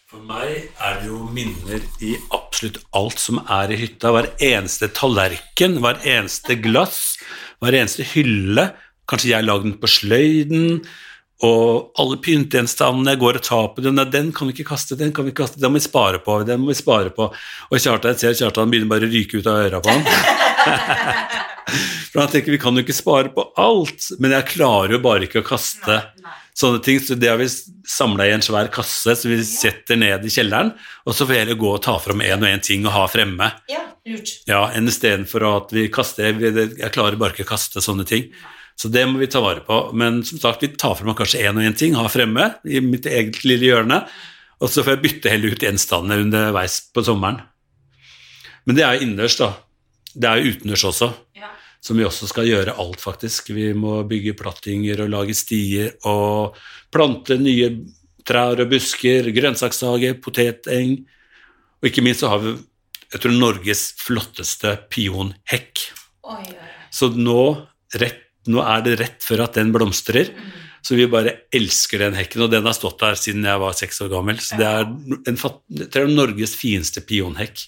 For 0.09 0.25
meg 0.25 0.71
er 0.81 0.95
det 0.97 1.05
jo 1.05 1.19
minner 1.29 1.83
i 2.01 2.15
absolutt 2.33 2.79
alt 2.97 3.21
som 3.21 3.37
er 3.45 3.69
i 3.69 3.75
hytta. 3.77 4.09
Hver 4.15 4.31
eneste 4.41 4.87
tallerken, 4.97 5.75
hver 5.83 5.99
eneste 6.01 6.55
glass, 6.63 7.19
hver 7.61 7.77
eneste 7.77 8.07
hylle. 8.15 8.71
Kanskje 9.09 9.35
jeg 9.35 9.45
lagde 9.45 9.67
den 9.67 9.75
på 9.77 9.91
sløyden. 9.91 10.81
Og 11.45 11.93
alle 12.01 12.17
pyntegjenstandene 12.25 13.13
jeg 13.13 13.21
går 13.21 13.37
og 13.37 13.45
tar 13.45 13.69
på 13.75 13.85
den, 13.85 14.01
den 14.11 14.33
kan 14.35 14.49
vi 14.49 14.57
ikke 14.57 14.71
kaste, 14.71 14.97
den 14.99 15.13
kan 15.13 15.27
vi 15.27 15.31
ikke 15.31 15.45
kaste, 15.45 15.61
den 15.61 15.71
må 15.71 15.77
vi 15.77 15.85
spare 15.85 16.19
på. 16.25 16.41
den 16.43 16.59
må 16.63 16.73
vi 16.73 16.81
spare 16.81 17.13
på. 17.13 17.29
Og 17.69 17.77
Kjartan, 17.77 18.17
ser 18.17 18.33
Kjartan 18.33 18.73
begynner 18.73 18.89
bare 18.89 19.07
å 19.07 19.13
ryke 19.13 19.39
ut 19.39 19.47
av 19.47 19.61
øra 19.67 19.79
på 19.79 19.93
han. 19.93 20.03
For 22.09 22.23
han 22.23 22.31
tenker 22.33 22.51
vi 22.51 22.59
kan 22.59 22.73
jo 22.73 22.81
ikke 22.81 22.97
spare 22.97 23.29
på 23.31 23.45
alt, 23.61 24.09
men 24.17 24.33
jeg 24.33 24.51
klarer 24.57 24.97
jo 24.97 25.05
bare 25.05 25.29
ikke 25.29 25.45
å 25.45 25.49
kaste. 25.53 26.01
Nei, 26.17 26.25
nei 26.25 26.48
sånne 26.59 26.81
ting. 26.83 26.99
Så 27.03 27.15
det 27.19 27.29
har 27.31 27.39
vi 27.39 27.47
samla 27.87 28.27
i 28.27 28.33
en 28.35 28.43
svær 28.43 28.69
kasse 28.73 29.15
som 29.17 29.31
vi 29.31 29.39
setter 29.47 29.99
ned 29.99 30.25
i 30.25 30.31
kjelleren. 30.33 30.73
Og 31.07 31.15
så 31.15 31.27
får 31.27 31.41
jeg 31.41 31.59
gå 31.59 31.73
og 31.73 31.81
ta 31.85 31.95
fram 32.01 32.23
én 32.25 32.39
og 32.39 32.49
én 32.49 32.63
ting 32.63 32.85
og 32.87 32.95
ha 32.95 33.05
fremme. 33.11 33.51
Ja, 33.71 33.83
lurt. 34.09 34.35
Ja, 34.49 34.65
Enn 34.75 34.89
istedenfor 34.91 35.45
at 35.49 35.75
vi 35.75 35.87
kaster 35.93 36.29
Jeg 36.29 36.93
klarer 36.95 37.19
bare 37.19 37.35
ikke 37.35 37.47
å 37.47 37.53
kaste 37.53 37.83
sånne 37.83 38.07
ting. 38.09 38.31
Så 38.79 38.87
det 38.91 39.03
må 39.09 39.19
vi 39.19 39.27
ta 39.31 39.41
vare 39.43 39.63
på. 39.65 39.79
Men 39.97 40.21
som 40.27 40.39
sagt, 40.41 40.63
vi 40.63 40.71
tar 40.79 40.95
fram 40.95 41.15
kanskje 41.17 41.43
én 41.47 41.57
og 41.57 41.65
én 41.67 41.77
ting, 41.77 41.97
ha 41.99 42.07
fremme 42.11 42.53
i 42.63 42.79
mitt 42.83 43.07
eget 43.09 43.41
lille 43.43 43.71
hjørne. 43.71 44.03
Og 44.59 44.71
så 44.71 44.83
får 44.83 44.97
jeg 44.97 45.05
bytte 45.05 45.31
heller 45.31 45.55
ut 45.55 45.63
gjenstandene 45.63 46.23
underveis 46.25 46.81
på 46.95 47.03
sommeren. 47.07 47.41
Men 48.67 48.75
det 48.75 48.83
er 48.85 48.95
jo 48.95 49.07
innendørs, 49.07 49.39
da. 49.39 49.53
Det 50.15 50.27
er 50.27 50.39
jo 50.39 50.53
utendørs 50.53 50.85
også. 50.91 51.11
Ja 51.39 51.51
som 51.79 51.99
vi 51.99 52.05
også 52.07 52.27
skal 52.29 52.47
gjøre 52.49 52.75
alt, 52.81 52.99
faktisk. 53.01 53.53
Vi 53.55 53.71
må 53.77 54.01
bygge 54.07 54.35
plattinger 54.39 55.05
og 55.05 55.13
lage 55.13 55.35
stier 55.37 55.93
og 56.07 56.57
plante 56.91 57.37
nye 57.39 57.71
trær 58.27 58.59
og 58.61 58.71
busker, 58.71 59.31
grønnsakshage, 59.35 60.17
poteteng. 60.23 60.97
Og 61.79 61.89
ikke 61.89 62.03
minst 62.05 62.25
så 62.25 62.33
har 62.33 62.43
vi 62.43 62.57
jeg 63.09 63.23
tror, 63.23 63.33
Norges 63.33 63.83
flotteste 63.97 64.75
pionhekk. 64.93 65.81
Så 66.93 67.09
nå, 67.15 67.41
rett, 67.97 68.25
nå, 68.49 68.61
er 68.61 68.83
det 68.85 68.97
rett 68.99 69.25
før 69.25 69.47
at 69.47 69.57
den 69.57 69.71
blomstrer. 69.73 70.29
Mm. 70.29 70.49
Så 70.85 70.95
vi 70.95 71.07
bare 71.11 71.33
elsker 71.55 72.03
den 72.05 72.15
hekken, 72.15 72.45
og 72.45 72.53
den 72.53 72.67
har 72.69 72.75
stått 72.77 73.01
der 73.01 73.17
siden 73.19 73.47
jeg 73.49 73.61
var 73.61 73.75
seks 73.77 73.99
år 74.05 74.11
gammel. 74.13 74.37
Så 74.43 74.59
det 74.59 74.67
er, 74.67 74.85
en, 74.85 75.39
jeg 75.81 75.89
tror 75.91 76.11
Norges 76.11 76.53
fineste 76.59 77.03
pionhekk. 77.05 77.65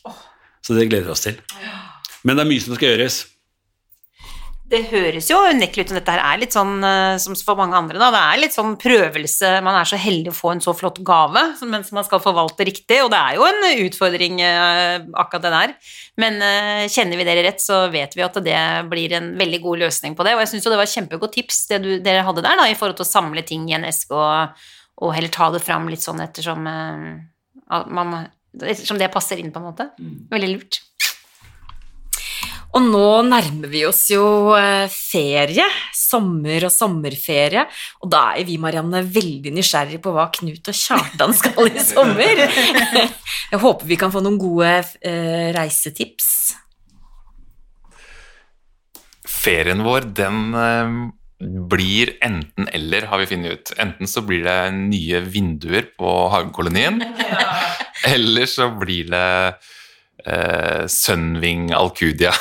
Så 0.62 0.78
det 0.78 0.88
gleder 0.92 1.10
vi 1.10 1.16
oss 1.16 1.26
til. 1.26 1.42
Men 2.22 2.38
det 2.38 2.46
er 2.46 2.52
mye 2.54 2.64
som 2.64 2.78
skal 2.78 2.94
gjøres 2.94 3.18
det 4.72 4.80
høres 4.88 5.28
jo 5.28 5.38
unektelig 5.52 5.84
ut 5.84 5.92
som 5.92 5.98
dette 5.98 6.14
her 6.14 6.22
er 6.24 6.40
litt 6.40 6.56
sånn 6.56 6.86
eh, 6.86 7.16
som 7.22 7.36
for 7.44 7.60
mange 7.60 7.76
andre, 7.76 8.00
da. 8.00 8.08
Det 8.14 8.22
er 8.22 8.40
litt 8.40 8.56
sånn 8.56 8.78
prøvelse 8.80 9.50
Man 9.66 9.78
er 9.78 9.90
så 9.90 10.00
heldig 10.00 10.32
å 10.32 10.38
få 10.38 10.54
en 10.54 10.64
så 10.64 10.74
flott 10.78 11.02
gave, 11.06 11.44
mens 11.68 11.92
man 11.96 12.08
skal 12.08 12.22
forvalte 12.24 12.68
riktig, 12.68 13.02
og 13.04 13.12
det 13.14 13.20
er 13.20 13.38
jo 13.38 13.48
en 13.48 13.86
utfordring, 13.86 14.42
eh, 14.46 15.04
akkurat 15.24 15.46
det 15.46 15.54
der. 15.56 15.76
Men 16.24 16.40
eh, 16.46 16.86
kjenner 16.92 17.20
vi 17.20 17.28
dere 17.28 17.46
rett, 17.48 17.64
så 17.64 17.84
vet 17.94 18.16
vi 18.18 18.26
at 18.26 18.40
det 18.46 18.60
blir 18.92 19.18
en 19.18 19.32
veldig 19.40 19.62
god 19.64 19.86
løsning 19.86 20.16
på 20.18 20.28
det. 20.28 20.36
Og 20.38 20.46
jeg 20.46 20.54
syns 20.54 20.68
jo 20.68 20.74
det 20.74 20.82
var 20.82 20.94
kjempegodt 20.94 21.36
tips 21.40 21.64
det 21.72 21.82
du, 21.84 21.92
dere 22.04 22.26
hadde 22.28 22.46
der, 22.46 22.60
da, 22.62 22.70
i 22.70 22.78
forhold 22.78 23.00
til 23.02 23.08
å 23.08 23.12
samle 23.12 23.44
ting 23.48 23.68
i 23.70 23.76
en 23.78 23.88
eske 23.88 24.16
og, 24.16 24.62
og 25.02 25.16
heller 25.18 25.34
ta 25.34 25.50
det 25.52 25.64
fram 25.66 25.90
litt 25.92 26.04
sånn 26.04 26.24
ettersom 26.24 26.68
man, 26.68 28.22
Ettersom 28.52 28.98
det 29.00 29.08
passer 29.14 29.40
inn, 29.40 29.52
på 29.54 29.62
en 29.62 29.68
måte. 29.70 29.86
Mm. 29.96 30.16
Veldig 30.32 30.50
lurt. 30.52 30.82
Og 32.72 32.86
nå 32.88 33.08
nærmer 33.28 33.68
vi 33.72 33.84
oss 33.84 34.06
jo 34.14 34.54
eh, 34.56 34.88
ferie, 34.92 35.66
sommer 35.96 36.68
og 36.68 36.72
sommerferie, 36.72 37.66
og 38.00 38.12
da 38.14 38.30
er 38.40 38.48
vi, 38.48 38.56
Marianne, 38.62 39.04
veldig 39.04 39.52
nysgjerrig 39.58 40.00
på 40.04 40.14
hva 40.16 40.30
Knut 40.32 40.72
og 40.72 40.78
Kjartan 40.78 41.36
skal 41.36 41.68
i 41.68 41.84
sommer. 41.84 42.46
Jeg 43.52 43.60
håper 43.60 43.90
vi 43.90 44.00
kan 44.00 44.14
få 44.14 44.24
noen 44.24 44.40
gode 44.40 44.72
eh, 45.04 45.50
reisetips. 45.56 46.30
Ferien 49.28 49.84
vår, 49.84 50.08
den 50.16 50.56
eh, 50.56 50.96
blir 51.76 52.14
enten-eller, 52.24 53.10
har 53.12 53.20
vi 53.20 53.30
funnet 53.34 53.52
ut. 53.58 53.76
Enten 53.84 54.08
så 54.08 54.24
blir 54.24 54.48
det 54.48 54.60
nye 54.78 55.22
vinduer 55.28 55.92
på 56.00 56.16
hagekolonien, 56.32 57.04
eller 58.16 58.48
så 58.48 58.72
blir 58.80 59.12
det 59.12 59.28
eh, 60.26 60.84
Sunwing 60.92 61.72
Alcudia. 61.76 62.32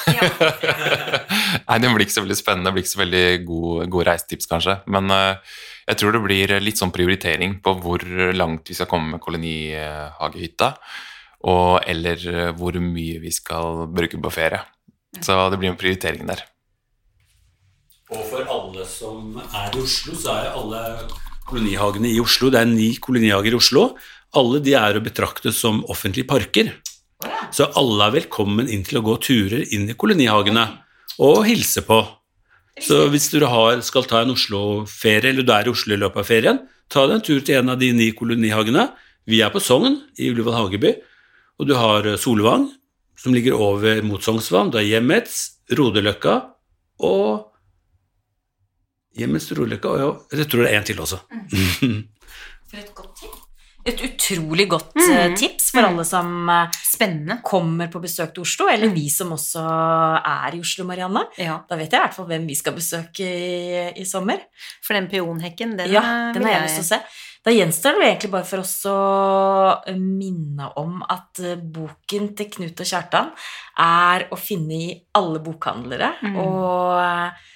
Nei, 1.69 1.79
den 1.83 1.95
blir 1.95 2.07
ikke 2.07 2.17
så 2.19 2.25
veldig 2.25 2.39
spennende, 2.39 2.71
det 2.71 2.77
blir 2.77 2.87
ikke 2.87 2.95
så 2.95 3.03
veldig 3.03 3.25
gode, 3.49 3.87
god 3.95 4.09
reisetips, 4.11 4.51
kanskje. 4.51 4.77
Men 4.91 5.13
eh, 5.15 5.57
jeg 5.91 6.01
tror 6.01 6.15
det 6.17 6.23
blir 6.25 6.55
litt 6.63 6.81
sånn 6.81 6.95
prioritering 6.95 7.59
på 7.65 7.75
hvor 7.83 8.05
langt 8.37 8.71
vi 8.71 8.77
skal 8.79 8.91
komme 8.91 9.17
med 9.17 9.25
kolonihagehytta, 9.25 10.71
og 11.51 11.89
eller 11.89 12.29
eh, 12.31 12.53
hvor 12.57 12.77
mye 12.83 13.19
vi 13.23 13.33
skal 13.35 13.87
bruke 13.91 14.21
på 14.21 14.35
ferie. 14.35 14.63
Så 15.21 15.35
det 15.51 15.59
blir 15.59 15.73
en 15.73 15.81
prioritering 15.81 16.29
der. 16.29 16.45
Og 18.11 18.23
for 18.27 18.47
alle 18.51 18.85
som 18.91 19.37
er 19.39 19.75
i 19.75 19.83
Oslo, 19.83 20.17
så 20.19 20.35
er 20.35 20.55
alle 20.59 20.81
kolonihagene 21.47 22.11
i 22.11 22.21
Oslo, 22.23 22.51
det 22.51 22.63
er 22.63 22.71
ni 22.71 22.93
kolonihager 23.03 23.55
i 23.55 23.59
Oslo, 23.59 23.85
alle 24.39 24.61
de 24.63 24.75
er 24.79 24.99
å 24.99 25.03
betrakte 25.03 25.53
som 25.55 25.83
offentlige 25.91 26.29
parker. 26.31 26.73
Så 27.51 27.67
alle 27.79 28.07
er 28.07 28.15
velkommen 28.15 28.69
inn 28.71 28.85
til 28.87 29.01
å 29.01 29.05
gå 29.05 29.17
turer 29.25 29.65
inn 29.75 29.89
i 29.91 29.97
kolonihagene 29.99 30.65
og 31.21 31.45
hilse 31.49 31.83
på. 31.87 31.99
Så 32.81 33.03
hvis 33.13 33.29
du 33.33 33.43
har, 33.45 33.81
skal 33.85 34.07
ta 34.09 34.23
en 34.23 34.33
Oslo-ferie, 34.33 35.33
eller 35.33 35.45
du 35.45 35.53
er 35.53 35.69
i 35.69 35.73
Oslo 35.73 35.97
i 35.97 36.01
løpet 36.01 36.23
av 36.23 36.29
ferien, 36.29 36.61
ta 36.91 37.05
deg 37.09 37.19
en 37.19 37.25
tur 37.27 37.43
til 37.45 37.59
en 37.59 37.75
av 37.75 37.81
de 37.81 37.91
ni 37.97 38.11
kolonihagene. 38.17 38.87
Vi 39.29 39.43
er 39.45 39.53
på 39.53 39.63
Sogn, 39.63 39.99
i 40.17 40.31
Ullevål 40.31 40.57
Hageby, 40.57 40.95
og 41.61 41.69
du 41.69 41.75
har 41.77 42.07
Solvang, 42.23 42.71
som 43.21 43.37
ligger 43.37 43.59
over 43.59 44.01
mot 44.07 44.25
Sognsvann. 44.25 44.71
Du 44.73 44.79
har 44.81 44.87
Hjemmets, 44.87 45.61
Rodeløkka 45.77 46.39
og 47.05 47.51
Hjemmets 49.19 49.51
Rodeløkka, 49.59 49.93
og 49.93 50.33
jeg 50.39 50.49
tror 50.49 50.65
det 50.65 50.73
er 50.73 50.81
en 50.81 50.89
til 50.89 51.05
også. 51.05 51.21
For 52.71 52.79
et 52.79 52.95
godt 52.95 53.17
tips. 53.19 53.40
Et 53.89 54.03
utrolig 54.05 54.67
godt 54.69 54.93
mm. 54.99 55.37
tips 55.41 55.71
for 55.73 55.89
alle 55.89 56.05
som 56.05 56.51
eh, 56.53 56.81
Spennende. 56.85 57.39
kommer 57.47 57.89
på 57.93 58.03
besøk 58.03 58.35
til 58.37 58.45
Oslo, 58.45 58.69
eller 58.69 58.93
vi 58.93 59.07
som 59.13 59.33
også 59.33 59.63
er 60.21 60.57
i 60.57 60.61
Oslo, 60.61 60.85
Marianne. 60.89 61.25
Ja, 61.41 61.63
Da 61.69 61.79
vet 61.81 61.89
jeg 61.89 62.01
i 62.01 62.05
hvert 62.05 62.19
fall 62.19 62.29
hvem 62.29 62.45
vi 62.51 62.59
skal 62.59 62.77
besøke 62.77 63.25
i, 63.25 63.89
i 63.97 64.05
sommer. 64.05 64.45
for 64.85 64.99
den 64.99 65.09
peonhekken, 65.09 65.77
den, 65.79 65.93
ja, 65.97 66.05
eh, 66.05 66.33
den 66.37 66.45
har 66.45 66.59
jeg 66.59 66.69
lyst 66.69 66.81
til 66.83 66.89
å 66.89 66.93
se. 66.93 67.03
Da 67.41 67.53
gjenstår 67.55 67.97
det 67.97 68.05
egentlig 68.05 68.33
bare 68.35 68.45
for 68.45 68.61
oss 68.61 68.75
å 68.89 68.97
eh, 69.89 69.97
minne 69.97 70.67
om 70.81 71.01
at 71.01 71.41
eh, 71.41 71.57
boken 71.57 72.35
til 72.37 72.51
Knut 72.53 72.83
og 72.85 72.91
Kjartan 72.91 73.31
er 73.81 74.27
å 74.29 74.37
finne 74.37 74.77
i 74.77 74.91
alle 75.17 75.41
bokhandlere. 75.45 76.13
Mm. 76.21 76.37
Og 76.43 77.01
eh, 77.01 77.49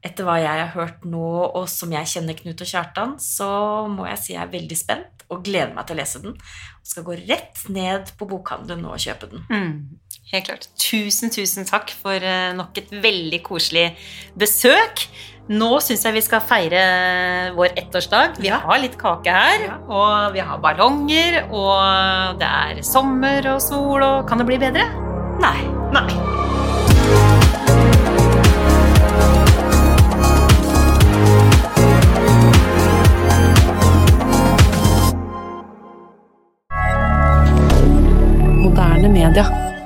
etter 0.00 0.24
hva 0.24 0.38
jeg 0.40 0.48
har 0.62 0.72
hørt 0.74 1.04
nå, 1.04 1.30
og 1.52 1.66
som 1.68 1.92
jeg 1.92 2.08
kjenner 2.08 2.36
Knut 2.38 2.62
og 2.64 2.68
Kjartan, 2.68 3.16
så 3.20 3.50
må 3.92 4.06
jeg 4.08 4.20
si 4.22 4.32
jeg 4.34 4.42
er 4.46 4.52
veldig 4.54 4.78
spent 4.78 5.26
og 5.30 5.44
gleder 5.46 5.74
meg 5.76 5.86
til 5.86 5.96
å 5.96 6.00
lese 6.00 6.22
den. 6.24 6.36
Og 6.80 6.92
skal 6.92 7.06
gå 7.06 7.18
rett 7.28 7.66
ned 7.70 8.14
på 8.18 8.28
bokhandelen 8.30 8.86
og 8.88 9.00
kjøpe 9.02 9.28
den. 9.30 9.44
Mm, 9.50 10.22
helt 10.32 10.48
klart. 10.48 10.70
Tusen, 10.80 11.32
tusen 11.34 11.68
takk 11.68 11.92
for 12.00 12.16
eh, 12.16 12.50
nok 12.56 12.80
et 12.80 12.90
veldig 13.04 13.42
koselig 13.46 13.90
besøk. 14.40 15.04
Nå 15.50 15.70
syns 15.82 16.04
jeg 16.06 16.14
vi 16.14 16.22
skal 16.22 16.42
feire 16.46 16.82
vår 17.56 17.74
ettårsdag. 17.82 18.40
Vi 18.42 18.52
har 18.54 18.82
litt 18.82 18.98
kake 19.00 19.34
her, 19.34 19.68
og 19.90 20.34
vi 20.36 20.44
har 20.46 20.62
ballonger, 20.62 21.42
og 21.50 22.40
det 22.40 22.50
er 22.64 22.82
sommer 22.86 23.52
og 23.56 23.62
sol, 23.64 23.98
og 24.00 24.28
kan 24.30 24.40
det 24.40 24.50
bli 24.50 24.60
bedre? 24.62 24.86
Nei. 25.42 25.56
Nei. 25.96 26.29
Media. 39.30 39.79